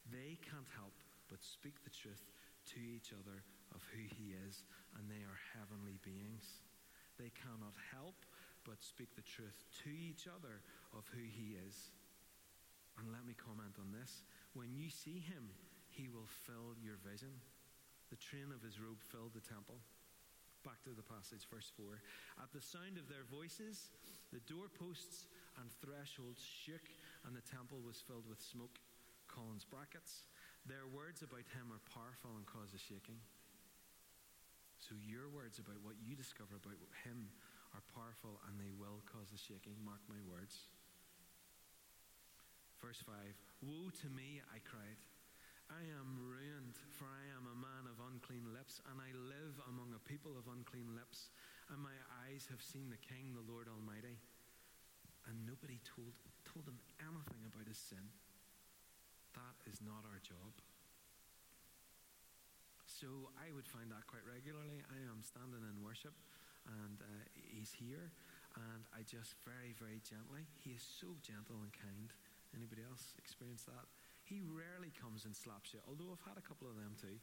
They 0.07 0.39
can't 0.39 0.71
help 0.79 0.95
but 1.27 1.43
speak 1.43 1.83
the 1.83 1.91
truth 1.91 2.23
to 2.75 2.79
each 2.79 3.11
other 3.11 3.43
of 3.75 3.83
who 3.91 4.07
he 4.07 4.39
is, 4.47 4.63
and 4.95 5.11
they 5.11 5.27
are 5.27 5.39
heavenly 5.59 5.99
beings. 6.07 6.63
They 7.23 7.31
cannot 7.39 7.79
help 7.95 8.19
but 8.67 8.83
speak 8.83 9.15
the 9.15 9.23
truth 9.23 9.63
to 9.87 9.91
each 9.95 10.27
other 10.27 10.59
of 10.91 11.07
who 11.15 11.23
he 11.23 11.55
is. 11.55 11.95
And 12.99 13.15
let 13.15 13.23
me 13.23 13.39
comment 13.39 13.79
on 13.79 13.95
this. 13.95 14.27
When 14.59 14.75
you 14.75 14.91
see 14.91 15.23
him, 15.23 15.55
he 15.87 16.11
will 16.11 16.27
fill 16.27 16.75
your 16.83 16.99
vision. 16.99 17.31
The 18.11 18.19
train 18.19 18.51
of 18.51 18.59
his 18.59 18.83
robe 18.83 18.99
filled 18.99 19.39
the 19.39 19.47
temple. 19.47 19.79
Back 20.67 20.83
to 20.83 20.95
the 20.99 21.07
passage, 21.07 21.47
verse 21.47 21.71
4. 21.79 22.03
At 22.43 22.51
the 22.51 22.63
sound 22.63 22.99
of 22.99 23.07
their 23.07 23.27
voices, 23.31 23.95
the 24.35 24.43
doorposts 24.51 25.31
and 25.63 25.71
thresholds 25.79 26.43
shook, 26.43 26.83
and 27.23 27.39
the 27.39 27.47
temple 27.47 27.79
was 27.87 28.03
filled 28.03 28.27
with 28.27 28.43
smoke. 28.43 28.83
Colin's 29.31 29.67
brackets. 29.67 30.27
Their 30.67 30.91
words 30.91 31.23
about 31.23 31.47
him 31.55 31.71
are 31.71 31.83
powerful 31.87 32.35
and 32.35 32.47
cause 32.51 32.75
a 32.75 32.83
shaking. 32.83 33.19
So 34.83 34.99
your 34.99 35.31
words 35.31 35.63
about 35.63 35.79
what 35.87 35.95
you 36.03 36.19
discover 36.19 36.59
about 36.59 36.75
him 37.07 37.31
are 37.71 37.87
powerful 37.95 38.43
and 38.51 38.59
they 38.59 38.75
will 38.75 38.99
cause 39.07 39.31
a 39.31 39.39
shaking. 39.39 39.79
Mark 39.87 40.03
my 40.11 40.19
words. 40.27 40.67
Verse 42.83 42.99
5 43.07 43.15
Woe 43.63 43.95
to 44.03 44.11
me, 44.11 44.43
I 44.51 44.59
cried. 44.67 44.99
I 45.71 45.87
am 45.95 46.19
ruined, 46.19 46.83
for 46.99 47.07
I 47.07 47.25
am 47.39 47.47
a 47.47 47.63
man 47.63 47.87
of 47.87 48.03
unclean 48.11 48.45
lips, 48.51 48.83
and 48.91 48.99
I 48.99 49.15
live 49.15 49.57
among 49.71 49.95
a 49.95 50.03
people 50.03 50.35
of 50.35 50.51
unclean 50.51 50.91
lips, 50.93 51.31
and 51.71 51.79
my 51.79 51.95
eyes 52.27 52.51
have 52.51 52.61
seen 52.61 52.91
the 52.91 53.01
King, 53.01 53.33
the 53.33 53.47
Lord 53.47 53.71
Almighty. 53.71 54.19
And 55.31 55.47
nobody 55.47 55.79
told, 55.87 56.13
told 56.43 56.67
him 56.67 56.83
anything 56.99 57.47
about 57.47 57.71
his 57.71 57.79
sin. 57.79 58.03
That 59.39 59.57
is 59.71 59.79
not 59.81 60.03
our 60.11 60.21
job. 60.21 60.53
So 63.03 63.35
I 63.35 63.51
would 63.51 63.67
find 63.67 63.91
that 63.91 64.07
quite 64.07 64.23
regularly. 64.23 64.79
I 64.87 64.99
am 65.11 65.27
standing 65.27 65.59
in 65.59 65.83
worship, 65.83 66.15
and 66.71 67.03
uh, 67.03 67.27
he's 67.35 67.75
here, 67.75 68.15
and 68.55 68.87
I 68.95 69.03
just 69.03 69.35
very, 69.43 69.75
very 69.75 69.99
gently, 70.07 70.47
he 70.63 70.79
is 70.79 70.87
so 70.87 71.11
gentle 71.19 71.59
and 71.67 71.75
kind. 71.75 72.15
Anybody 72.55 72.87
else 72.87 73.11
experience 73.19 73.67
that? 73.67 73.91
He 74.23 74.39
rarely 74.39 74.95
comes 74.95 75.27
and 75.27 75.35
slaps 75.35 75.75
you, 75.75 75.83
although 75.91 76.15
I've 76.15 76.23
had 76.23 76.39
a 76.39 76.47
couple 76.47 76.71
of 76.71 76.79
them 76.79 76.95
too. 76.95 77.19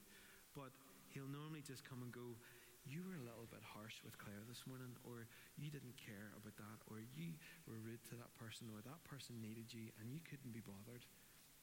But 0.52 0.76
he'll 1.16 1.32
normally 1.32 1.64
just 1.64 1.88
come 1.88 2.04
and 2.04 2.12
go, 2.12 2.36
You 2.84 3.00
were 3.08 3.16
a 3.16 3.24
little 3.24 3.48
bit 3.48 3.64
harsh 3.64 4.04
with 4.04 4.20
Claire 4.20 4.44
this 4.52 4.68
morning, 4.68 4.92
or 5.08 5.32
you 5.56 5.72
didn't 5.72 5.96
care 5.96 6.36
about 6.36 6.60
that, 6.60 6.84
or 6.92 7.00
you 7.00 7.40
were 7.64 7.80
rude 7.80 8.04
to 8.12 8.20
that 8.20 8.36
person, 8.36 8.68
or 8.76 8.84
that 8.84 9.00
person 9.08 9.40
needed 9.40 9.72
you 9.72 9.96
and 10.04 10.12
you 10.12 10.20
couldn't 10.28 10.52
be 10.52 10.60
bothered. 10.60 11.08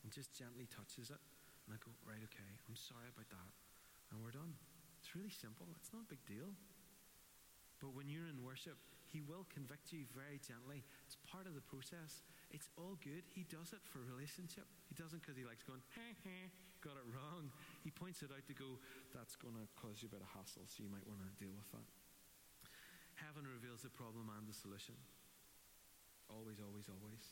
And 0.01 0.09
just 0.09 0.33
gently 0.33 0.65
touches 0.73 1.13
it. 1.13 1.21
And 1.69 1.77
I 1.77 1.79
go, 1.85 1.93
Right, 2.01 2.25
okay, 2.33 2.53
I'm 2.65 2.81
sorry 2.81 3.13
about 3.13 3.29
that. 3.29 3.66
And 4.17 4.25
we're 4.25 4.33
done. 4.33 4.57
It's 4.97 5.13
really 5.13 5.29
simple, 5.29 5.69
it's 5.77 5.93
not 5.93 6.09
a 6.09 6.11
big 6.11 6.25
deal. 6.25 6.49
But 7.77 7.93
when 7.93 8.09
you're 8.09 8.33
in 8.33 8.41
worship, 8.41 8.81
he 9.05 9.21
will 9.21 9.45
convict 9.53 9.93
you 9.93 10.09
very 10.17 10.41
gently. 10.41 10.81
It's 11.05 11.21
part 11.29 11.45
of 11.45 11.53
the 11.53 11.61
process. 11.61 12.25
It's 12.49 12.73
all 12.81 12.97
good. 13.05 13.29
He 13.37 13.45
does 13.45 13.77
it 13.77 13.85
for 13.85 14.01
relationship. 14.01 14.65
He 14.89 14.97
doesn't 14.97 15.21
because 15.21 15.37
he 15.37 15.45
likes 15.45 15.61
going, 15.61 15.85
hey, 15.93 16.17
hey, 16.25 16.49
got 16.81 16.97
it 16.97 17.05
wrong. 17.13 17.53
He 17.85 17.93
points 17.93 18.25
it 18.25 18.33
out 18.33 18.49
to 18.49 18.57
go, 18.57 18.81
that's 19.13 19.37
going 19.37 19.55
to 19.61 19.69
cause 19.77 20.01
you 20.01 20.09
a 20.09 20.15
bit 20.17 20.25
of 20.25 20.31
hassle, 20.33 20.65
so 20.65 20.81
you 20.81 20.89
might 20.89 21.05
want 21.05 21.21
to 21.21 21.31
deal 21.37 21.53
with 21.53 21.69
that. 21.77 21.87
Heaven 23.21 23.45
reveals 23.45 23.85
the 23.85 23.93
problem 23.93 24.33
and 24.33 24.49
the 24.49 24.57
solution. 24.57 24.97
Always, 26.33 26.59
always, 26.59 26.89
always. 26.89 27.25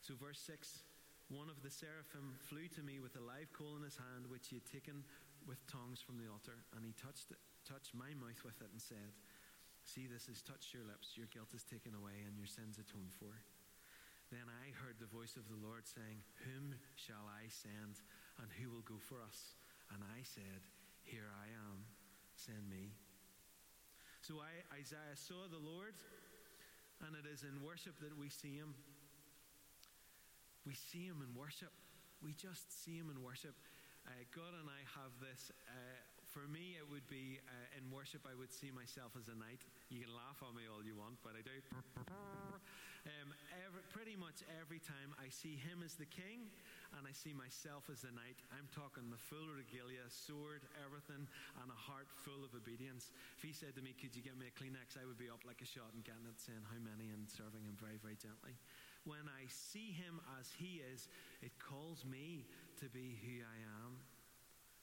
So, 0.00 0.14
verse 0.16 0.40
6 0.46 0.86
One 1.28 1.50
of 1.50 1.60
the 1.60 1.70
seraphim 1.70 2.38
flew 2.40 2.70
to 2.78 2.82
me 2.82 2.98
with 2.98 3.14
a 3.18 3.22
live 3.22 3.50
coal 3.52 3.76
in 3.76 3.84
his 3.84 3.98
hand, 3.98 4.30
which 4.30 4.48
he 4.48 4.58
had 4.58 4.66
taken 4.66 5.04
with 5.46 5.62
tongs 5.70 6.02
from 6.02 6.18
the 6.18 6.26
altar, 6.26 6.66
and 6.74 6.82
he 6.82 6.92
touched, 6.98 7.30
it, 7.30 7.40
touched 7.62 7.94
my 7.94 8.10
mouth 8.18 8.42
with 8.42 8.58
it 8.60 8.70
and 8.74 8.82
said, 8.82 9.14
See, 9.86 10.10
this 10.10 10.26
has 10.26 10.42
touched 10.42 10.74
your 10.74 10.82
lips. 10.82 11.14
Your 11.14 11.30
guilt 11.30 11.54
is 11.54 11.62
taken 11.62 11.94
away 11.94 12.26
and 12.26 12.34
your 12.34 12.50
sins 12.50 12.74
atoned 12.74 13.14
for. 13.14 13.38
Then 14.34 14.50
I 14.50 14.74
heard 14.82 14.98
the 14.98 15.06
voice 15.06 15.38
of 15.38 15.46
the 15.46 15.62
Lord 15.62 15.86
saying, 15.86 16.18
Whom 16.42 16.74
shall 16.98 17.30
I 17.30 17.46
send, 17.46 18.02
and 18.42 18.50
who 18.58 18.74
will 18.74 18.82
go 18.82 18.98
for 18.98 19.22
us? 19.22 19.54
And 19.94 20.02
I 20.02 20.26
said, 20.26 20.66
Here 21.06 21.30
I 21.30 21.46
am, 21.70 21.86
send 22.34 22.66
me. 22.66 22.98
So 24.26 24.42
I, 24.42 24.50
Isaiah 24.74 25.14
saw 25.14 25.46
the 25.46 25.62
Lord, 25.62 25.94
and 27.06 27.14
it 27.14 27.30
is 27.30 27.46
in 27.46 27.62
worship 27.62 27.94
that 28.02 28.10
we 28.18 28.26
see 28.26 28.58
him. 28.58 28.74
We 30.66 30.74
see 30.74 31.06
him 31.06 31.22
in 31.22 31.30
worship. 31.38 31.70
We 32.18 32.34
just 32.34 32.66
see 32.82 32.98
him 32.98 33.06
in 33.06 33.22
worship. 33.22 33.54
Uh, 34.06 34.22
God 34.30 34.54
and 34.54 34.70
I 34.70 34.82
have 35.02 35.10
this. 35.18 35.50
Uh, 35.66 35.74
for 36.30 36.46
me, 36.46 36.78
it 36.78 36.86
would 36.86 37.06
be 37.10 37.42
uh, 37.42 37.78
in 37.78 37.90
worship, 37.90 38.22
I 38.22 38.38
would 38.38 38.54
see 38.54 38.70
myself 38.70 39.18
as 39.18 39.26
a 39.26 39.34
knight. 39.34 39.66
You 39.90 40.04
can 40.06 40.14
laugh 40.14 40.38
at 40.46 40.52
me 40.54 40.68
all 40.70 40.84
you 40.84 40.94
want, 40.94 41.18
but 41.26 41.34
I 41.34 41.42
do. 41.42 41.58
Um, 43.06 43.30
every, 43.62 43.86
pretty 43.94 44.18
much 44.18 44.42
every 44.58 44.82
time 44.82 45.14
I 45.22 45.30
see 45.30 45.54
him 45.54 45.78
as 45.86 45.94
the 45.94 46.10
king 46.10 46.50
and 46.98 47.06
I 47.06 47.14
see 47.14 47.30
myself 47.30 47.86
as 47.86 48.02
the 48.02 48.10
knight, 48.10 48.34
I'm 48.50 48.66
talking 48.74 49.06
the 49.14 49.22
full 49.30 49.46
regalia, 49.46 50.02
sword, 50.10 50.66
everything, 50.82 51.22
and 51.62 51.68
a 51.70 51.78
heart 51.78 52.10
full 52.26 52.42
of 52.42 52.50
obedience. 52.58 53.14
If 53.38 53.46
he 53.46 53.54
said 53.54 53.78
to 53.78 53.82
me, 53.82 53.94
Could 53.94 54.18
you 54.18 54.26
get 54.26 54.34
me 54.34 54.50
a 54.50 54.54
Kleenex? 54.58 54.98
I 54.98 55.06
would 55.06 55.22
be 55.22 55.30
up 55.30 55.46
like 55.46 55.62
a 55.62 55.68
shot 55.70 55.94
and 55.94 56.02
getting 56.02 56.26
it, 56.26 56.38
saying 56.42 56.66
how 56.66 56.82
many, 56.82 57.14
and 57.14 57.30
serving 57.30 57.62
him 57.62 57.78
very, 57.78 57.98
very 58.02 58.18
gently. 58.18 58.58
When 59.06 59.30
I 59.30 59.46
see 59.46 59.94
him 59.94 60.20
as 60.38 60.50
he 60.58 60.82
is, 60.82 61.08
it 61.40 61.52
calls 61.62 62.04
me 62.04 62.44
to 62.82 62.90
be 62.90 63.16
who 63.22 63.40
I 63.40 63.58
am 63.86 64.02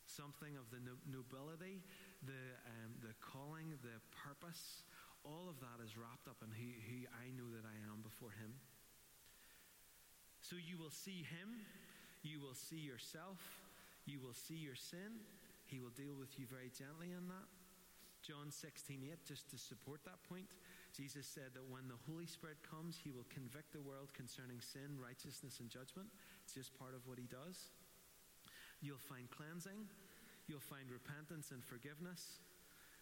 something 0.05 0.59
of 0.59 0.67
the 0.69 0.77
nobility, 1.07 1.81
the, 2.27 2.43
um, 2.67 2.91
the 3.01 3.15
calling, 3.23 3.73
the 3.81 3.97
purpose, 4.11 4.83
all 5.23 5.47
of 5.47 5.59
that 5.63 5.79
is 5.79 5.95
wrapped 5.95 6.27
up 6.27 6.37
in 6.43 6.51
who, 6.51 6.69
who 6.91 7.07
I 7.15 7.31
know 7.33 7.47
that 7.55 7.63
I 7.63 7.77
am 7.87 8.03
before 8.03 8.35
Him. 8.35 8.51
So 10.43 10.59
you 10.59 10.75
will 10.75 10.91
see 10.91 11.23
Him, 11.23 11.63
you 12.21 12.43
will 12.43 12.55
see 12.55 12.79
yourself, 12.79 13.39
you 14.05 14.19
will 14.19 14.35
see 14.35 14.59
your 14.59 14.75
sin. 14.75 15.23
He 15.65 15.79
will 15.79 15.95
deal 15.95 16.13
with 16.13 16.37
you 16.37 16.45
very 16.45 16.69
gently 16.69 17.15
in 17.15 17.31
that. 17.31 17.47
John 18.21 18.51
16 18.51 18.99
8, 19.03 19.25
just 19.25 19.49
to 19.51 19.57
support 19.57 20.03
that 20.05 20.19
point, 20.27 20.47
Jesus 20.93 21.25
said 21.25 21.57
that 21.57 21.65
when 21.65 21.89
the 21.89 21.97
Holy 22.05 22.29
Spirit 22.29 22.61
comes, 22.61 23.01
He 23.01 23.09
will 23.09 23.25
convict 23.33 23.73
the 23.73 23.81
world 23.81 24.13
concerning 24.13 24.61
sin, 24.61 24.93
righteousness, 25.01 25.57
and 25.57 25.65
judgment. 25.65 26.05
It's 26.45 26.53
just 26.53 26.77
part 26.77 26.93
of 26.93 27.01
what 27.09 27.17
He 27.17 27.25
does. 27.25 27.73
You'll 28.77 29.01
find 29.01 29.25
cleansing, 29.33 29.89
you'll 30.45 30.61
find 30.61 30.85
repentance 30.93 31.49
and 31.49 31.65
forgiveness, 31.65 32.37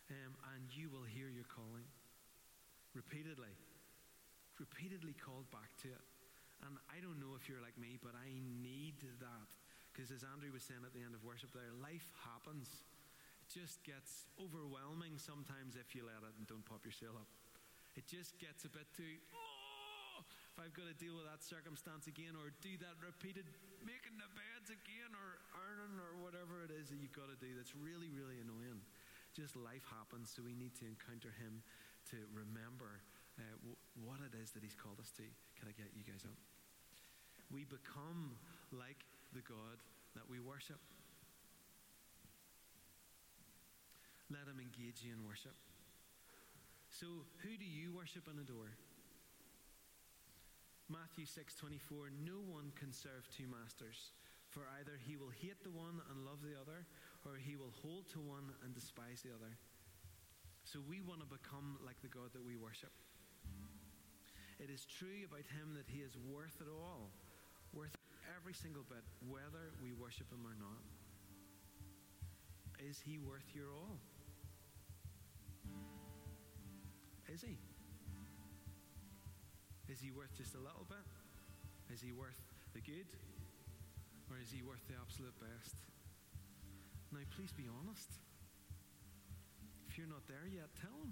um, 0.08 0.39
and 0.56 0.71
you 0.71 0.88
will 0.88 1.04
hear 1.04 1.27
your 1.27 1.47
calling 1.51 1.89
repeatedly, 2.95 3.51
repeatedly 4.56 5.15
called 5.19 5.51
back 5.51 5.75
to 5.84 5.91
it. 5.91 6.06
And 6.63 6.77
I 6.93 7.01
don't 7.01 7.17
know 7.17 7.34
if 7.36 7.49
you're 7.49 7.63
like 7.63 7.75
me, 7.75 7.97
but 7.97 8.13
I 8.13 8.30
need 8.62 9.01
that. 9.19 9.47
Because 9.91 10.13
as 10.13 10.23
Andrew 10.23 10.54
was 10.54 10.63
saying 10.63 10.86
at 10.86 10.93
the 10.95 11.04
end 11.04 11.17
of 11.17 11.25
worship 11.25 11.51
there, 11.51 11.67
life 11.82 12.08
happens. 12.23 12.69
It 13.43 13.49
just 13.51 13.84
gets 13.84 14.30
overwhelming 14.39 15.19
sometimes 15.19 15.75
if 15.75 15.91
you 15.97 16.08
let 16.08 16.23
it 16.23 16.38
and 16.38 16.47
don't 16.47 16.63
pop 16.63 16.86
yourself 16.86 17.17
up. 17.19 17.27
It 17.99 18.08
just 18.08 18.39
gets 18.39 18.63
a 18.63 18.71
bit 18.71 18.88
too, 18.95 19.19
oh, 19.36 20.23
if 20.23 20.56
I've 20.56 20.71
got 20.71 20.88
to 20.88 20.95
deal 20.95 21.19
with 21.19 21.27
that 21.27 21.43
circumstance 21.43 22.08
again 22.08 22.39
or 22.39 22.56
do 22.63 22.71
that 22.80 22.95
repeated 23.04 23.43
making 23.84 24.15
the 24.15 24.30
beds 24.32 24.71
again 24.71 25.12
or 25.12 25.41
earning 25.67 25.99
or 25.99 26.15
whatever 26.23 26.63
it 26.63 26.71
is 26.71 26.88
that 26.93 26.99
you've 27.04 27.15
got 27.15 27.27
to 27.27 27.36
do 27.39 27.51
that's 27.58 27.75
really, 27.75 28.08
really 28.13 28.39
annoying. 28.39 28.80
Just 29.36 29.56
life 29.60 29.84
happens, 29.88 30.32
so 30.32 30.43
we 30.43 30.56
need 30.56 30.75
to 30.80 30.88
encounter 30.88 31.32
Him 31.39 31.63
to 32.12 32.19
remember 32.32 32.99
uh, 33.39 33.47
w- 33.63 33.80
what 34.04 34.19
it 34.23 34.36
is 34.36 34.51
that 34.56 34.63
He's 34.63 34.75
called 34.75 34.99
us 34.99 35.12
to. 35.19 35.25
Can 35.60 35.71
I 35.71 35.73
get 35.75 35.91
you 35.95 36.04
guys 36.04 36.23
up? 36.27 36.36
We 37.51 37.67
become 37.67 38.39
like 38.71 39.04
the 39.36 39.43
God 39.43 39.80
that 40.15 40.27
we 40.27 40.39
worship. 40.39 40.80
Let 44.32 44.47
Him 44.47 44.60
engage 44.60 45.04
you 45.04 45.15
in 45.15 45.23
worship. 45.23 45.56
So, 47.02 47.26
who 47.42 47.58
do 47.58 47.66
you 47.66 47.90
worship 47.90 48.30
and 48.30 48.38
adore? 48.38 48.78
Matthew 50.86 51.26
6:24 51.26 52.14
No 52.22 52.38
one 52.46 52.70
can 52.78 52.94
serve 52.94 53.26
two 53.34 53.50
masters, 53.50 54.14
for 54.54 54.70
either 54.78 55.02
he 55.02 55.18
will 55.18 55.34
hate 55.34 55.58
the 55.64 55.74
one 55.74 55.98
and 55.98 56.22
love 56.22 56.46
the 56.46 56.54
other, 56.54 56.86
or 57.26 57.42
he 57.42 57.58
will 57.58 57.74
hold 57.82 58.06
to 58.14 58.20
one 58.22 58.54
and 58.62 58.76
despise 58.76 59.26
the 59.26 59.34
other. 59.34 59.58
So 60.64 60.78
we 60.86 61.02
want 61.02 61.22
to 61.22 61.26
become 61.26 61.82
like 61.82 62.00
the 62.06 62.08
God 62.08 62.34
that 62.38 62.46
we 62.46 62.56
worship. 62.56 62.94
It 64.60 64.70
is 64.70 64.86
true 64.86 65.26
about 65.26 65.50
Him 65.58 65.74
that 65.74 65.90
He 65.90 66.06
is 66.06 66.14
worth 66.30 66.62
it 66.62 66.70
all, 66.70 67.10
worth 67.74 67.98
every 68.38 68.54
single 68.54 68.86
bit, 68.86 69.02
whether 69.26 69.74
we 69.82 69.92
worship 69.92 70.30
Him 70.30 70.46
or 70.46 70.54
not. 70.54 70.86
Is 72.78 73.02
He 73.02 73.18
worth 73.18 73.50
your 73.56 73.74
all? 73.74 73.98
Is 77.32 77.41
He? 77.41 77.56
Is 79.88 80.00
He 80.04 80.12
worth 80.12 80.36
just 80.36 80.54
a 80.56 80.60
little 80.60 80.86
bit? 80.88 81.08
Is 81.94 82.02
He 82.02 82.12
worth 82.12 82.39
the 82.76 82.82
good? 82.84 83.08
Or 84.30 84.36
is 84.36 84.52
He 84.52 84.62
worth 84.62 84.84
the 84.91 85.00
absolute 85.00 85.36
best? 85.39 85.76
Now, 87.12 87.24
please 87.36 87.52
be 87.52 87.67
honest. 87.67 88.08
If 89.91 90.00
you're 90.00 90.08
not 90.08 90.24
there 90.32 90.48
yet, 90.48 90.72
tell 90.80 90.96
him. 91.04 91.12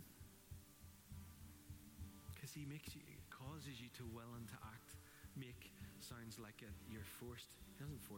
Because 2.32 2.56
he 2.56 2.64
makes 2.64 2.96
you, 2.96 3.04
causes 3.28 3.84
you 3.84 3.92
to 4.00 4.08
will 4.08 4.32
and 4.40 4.48
to 4.48 4.56
act. 4.72 4.96
Make 5.36 5.76
sounds 6.00 6.40
like 6.40 6.64
it. 6.64 6.72
You're 6.88 7.04
forced. 7.20 7.52
He 7.68 7.76
doesn't 7.76 8.00
force 8.00 8.08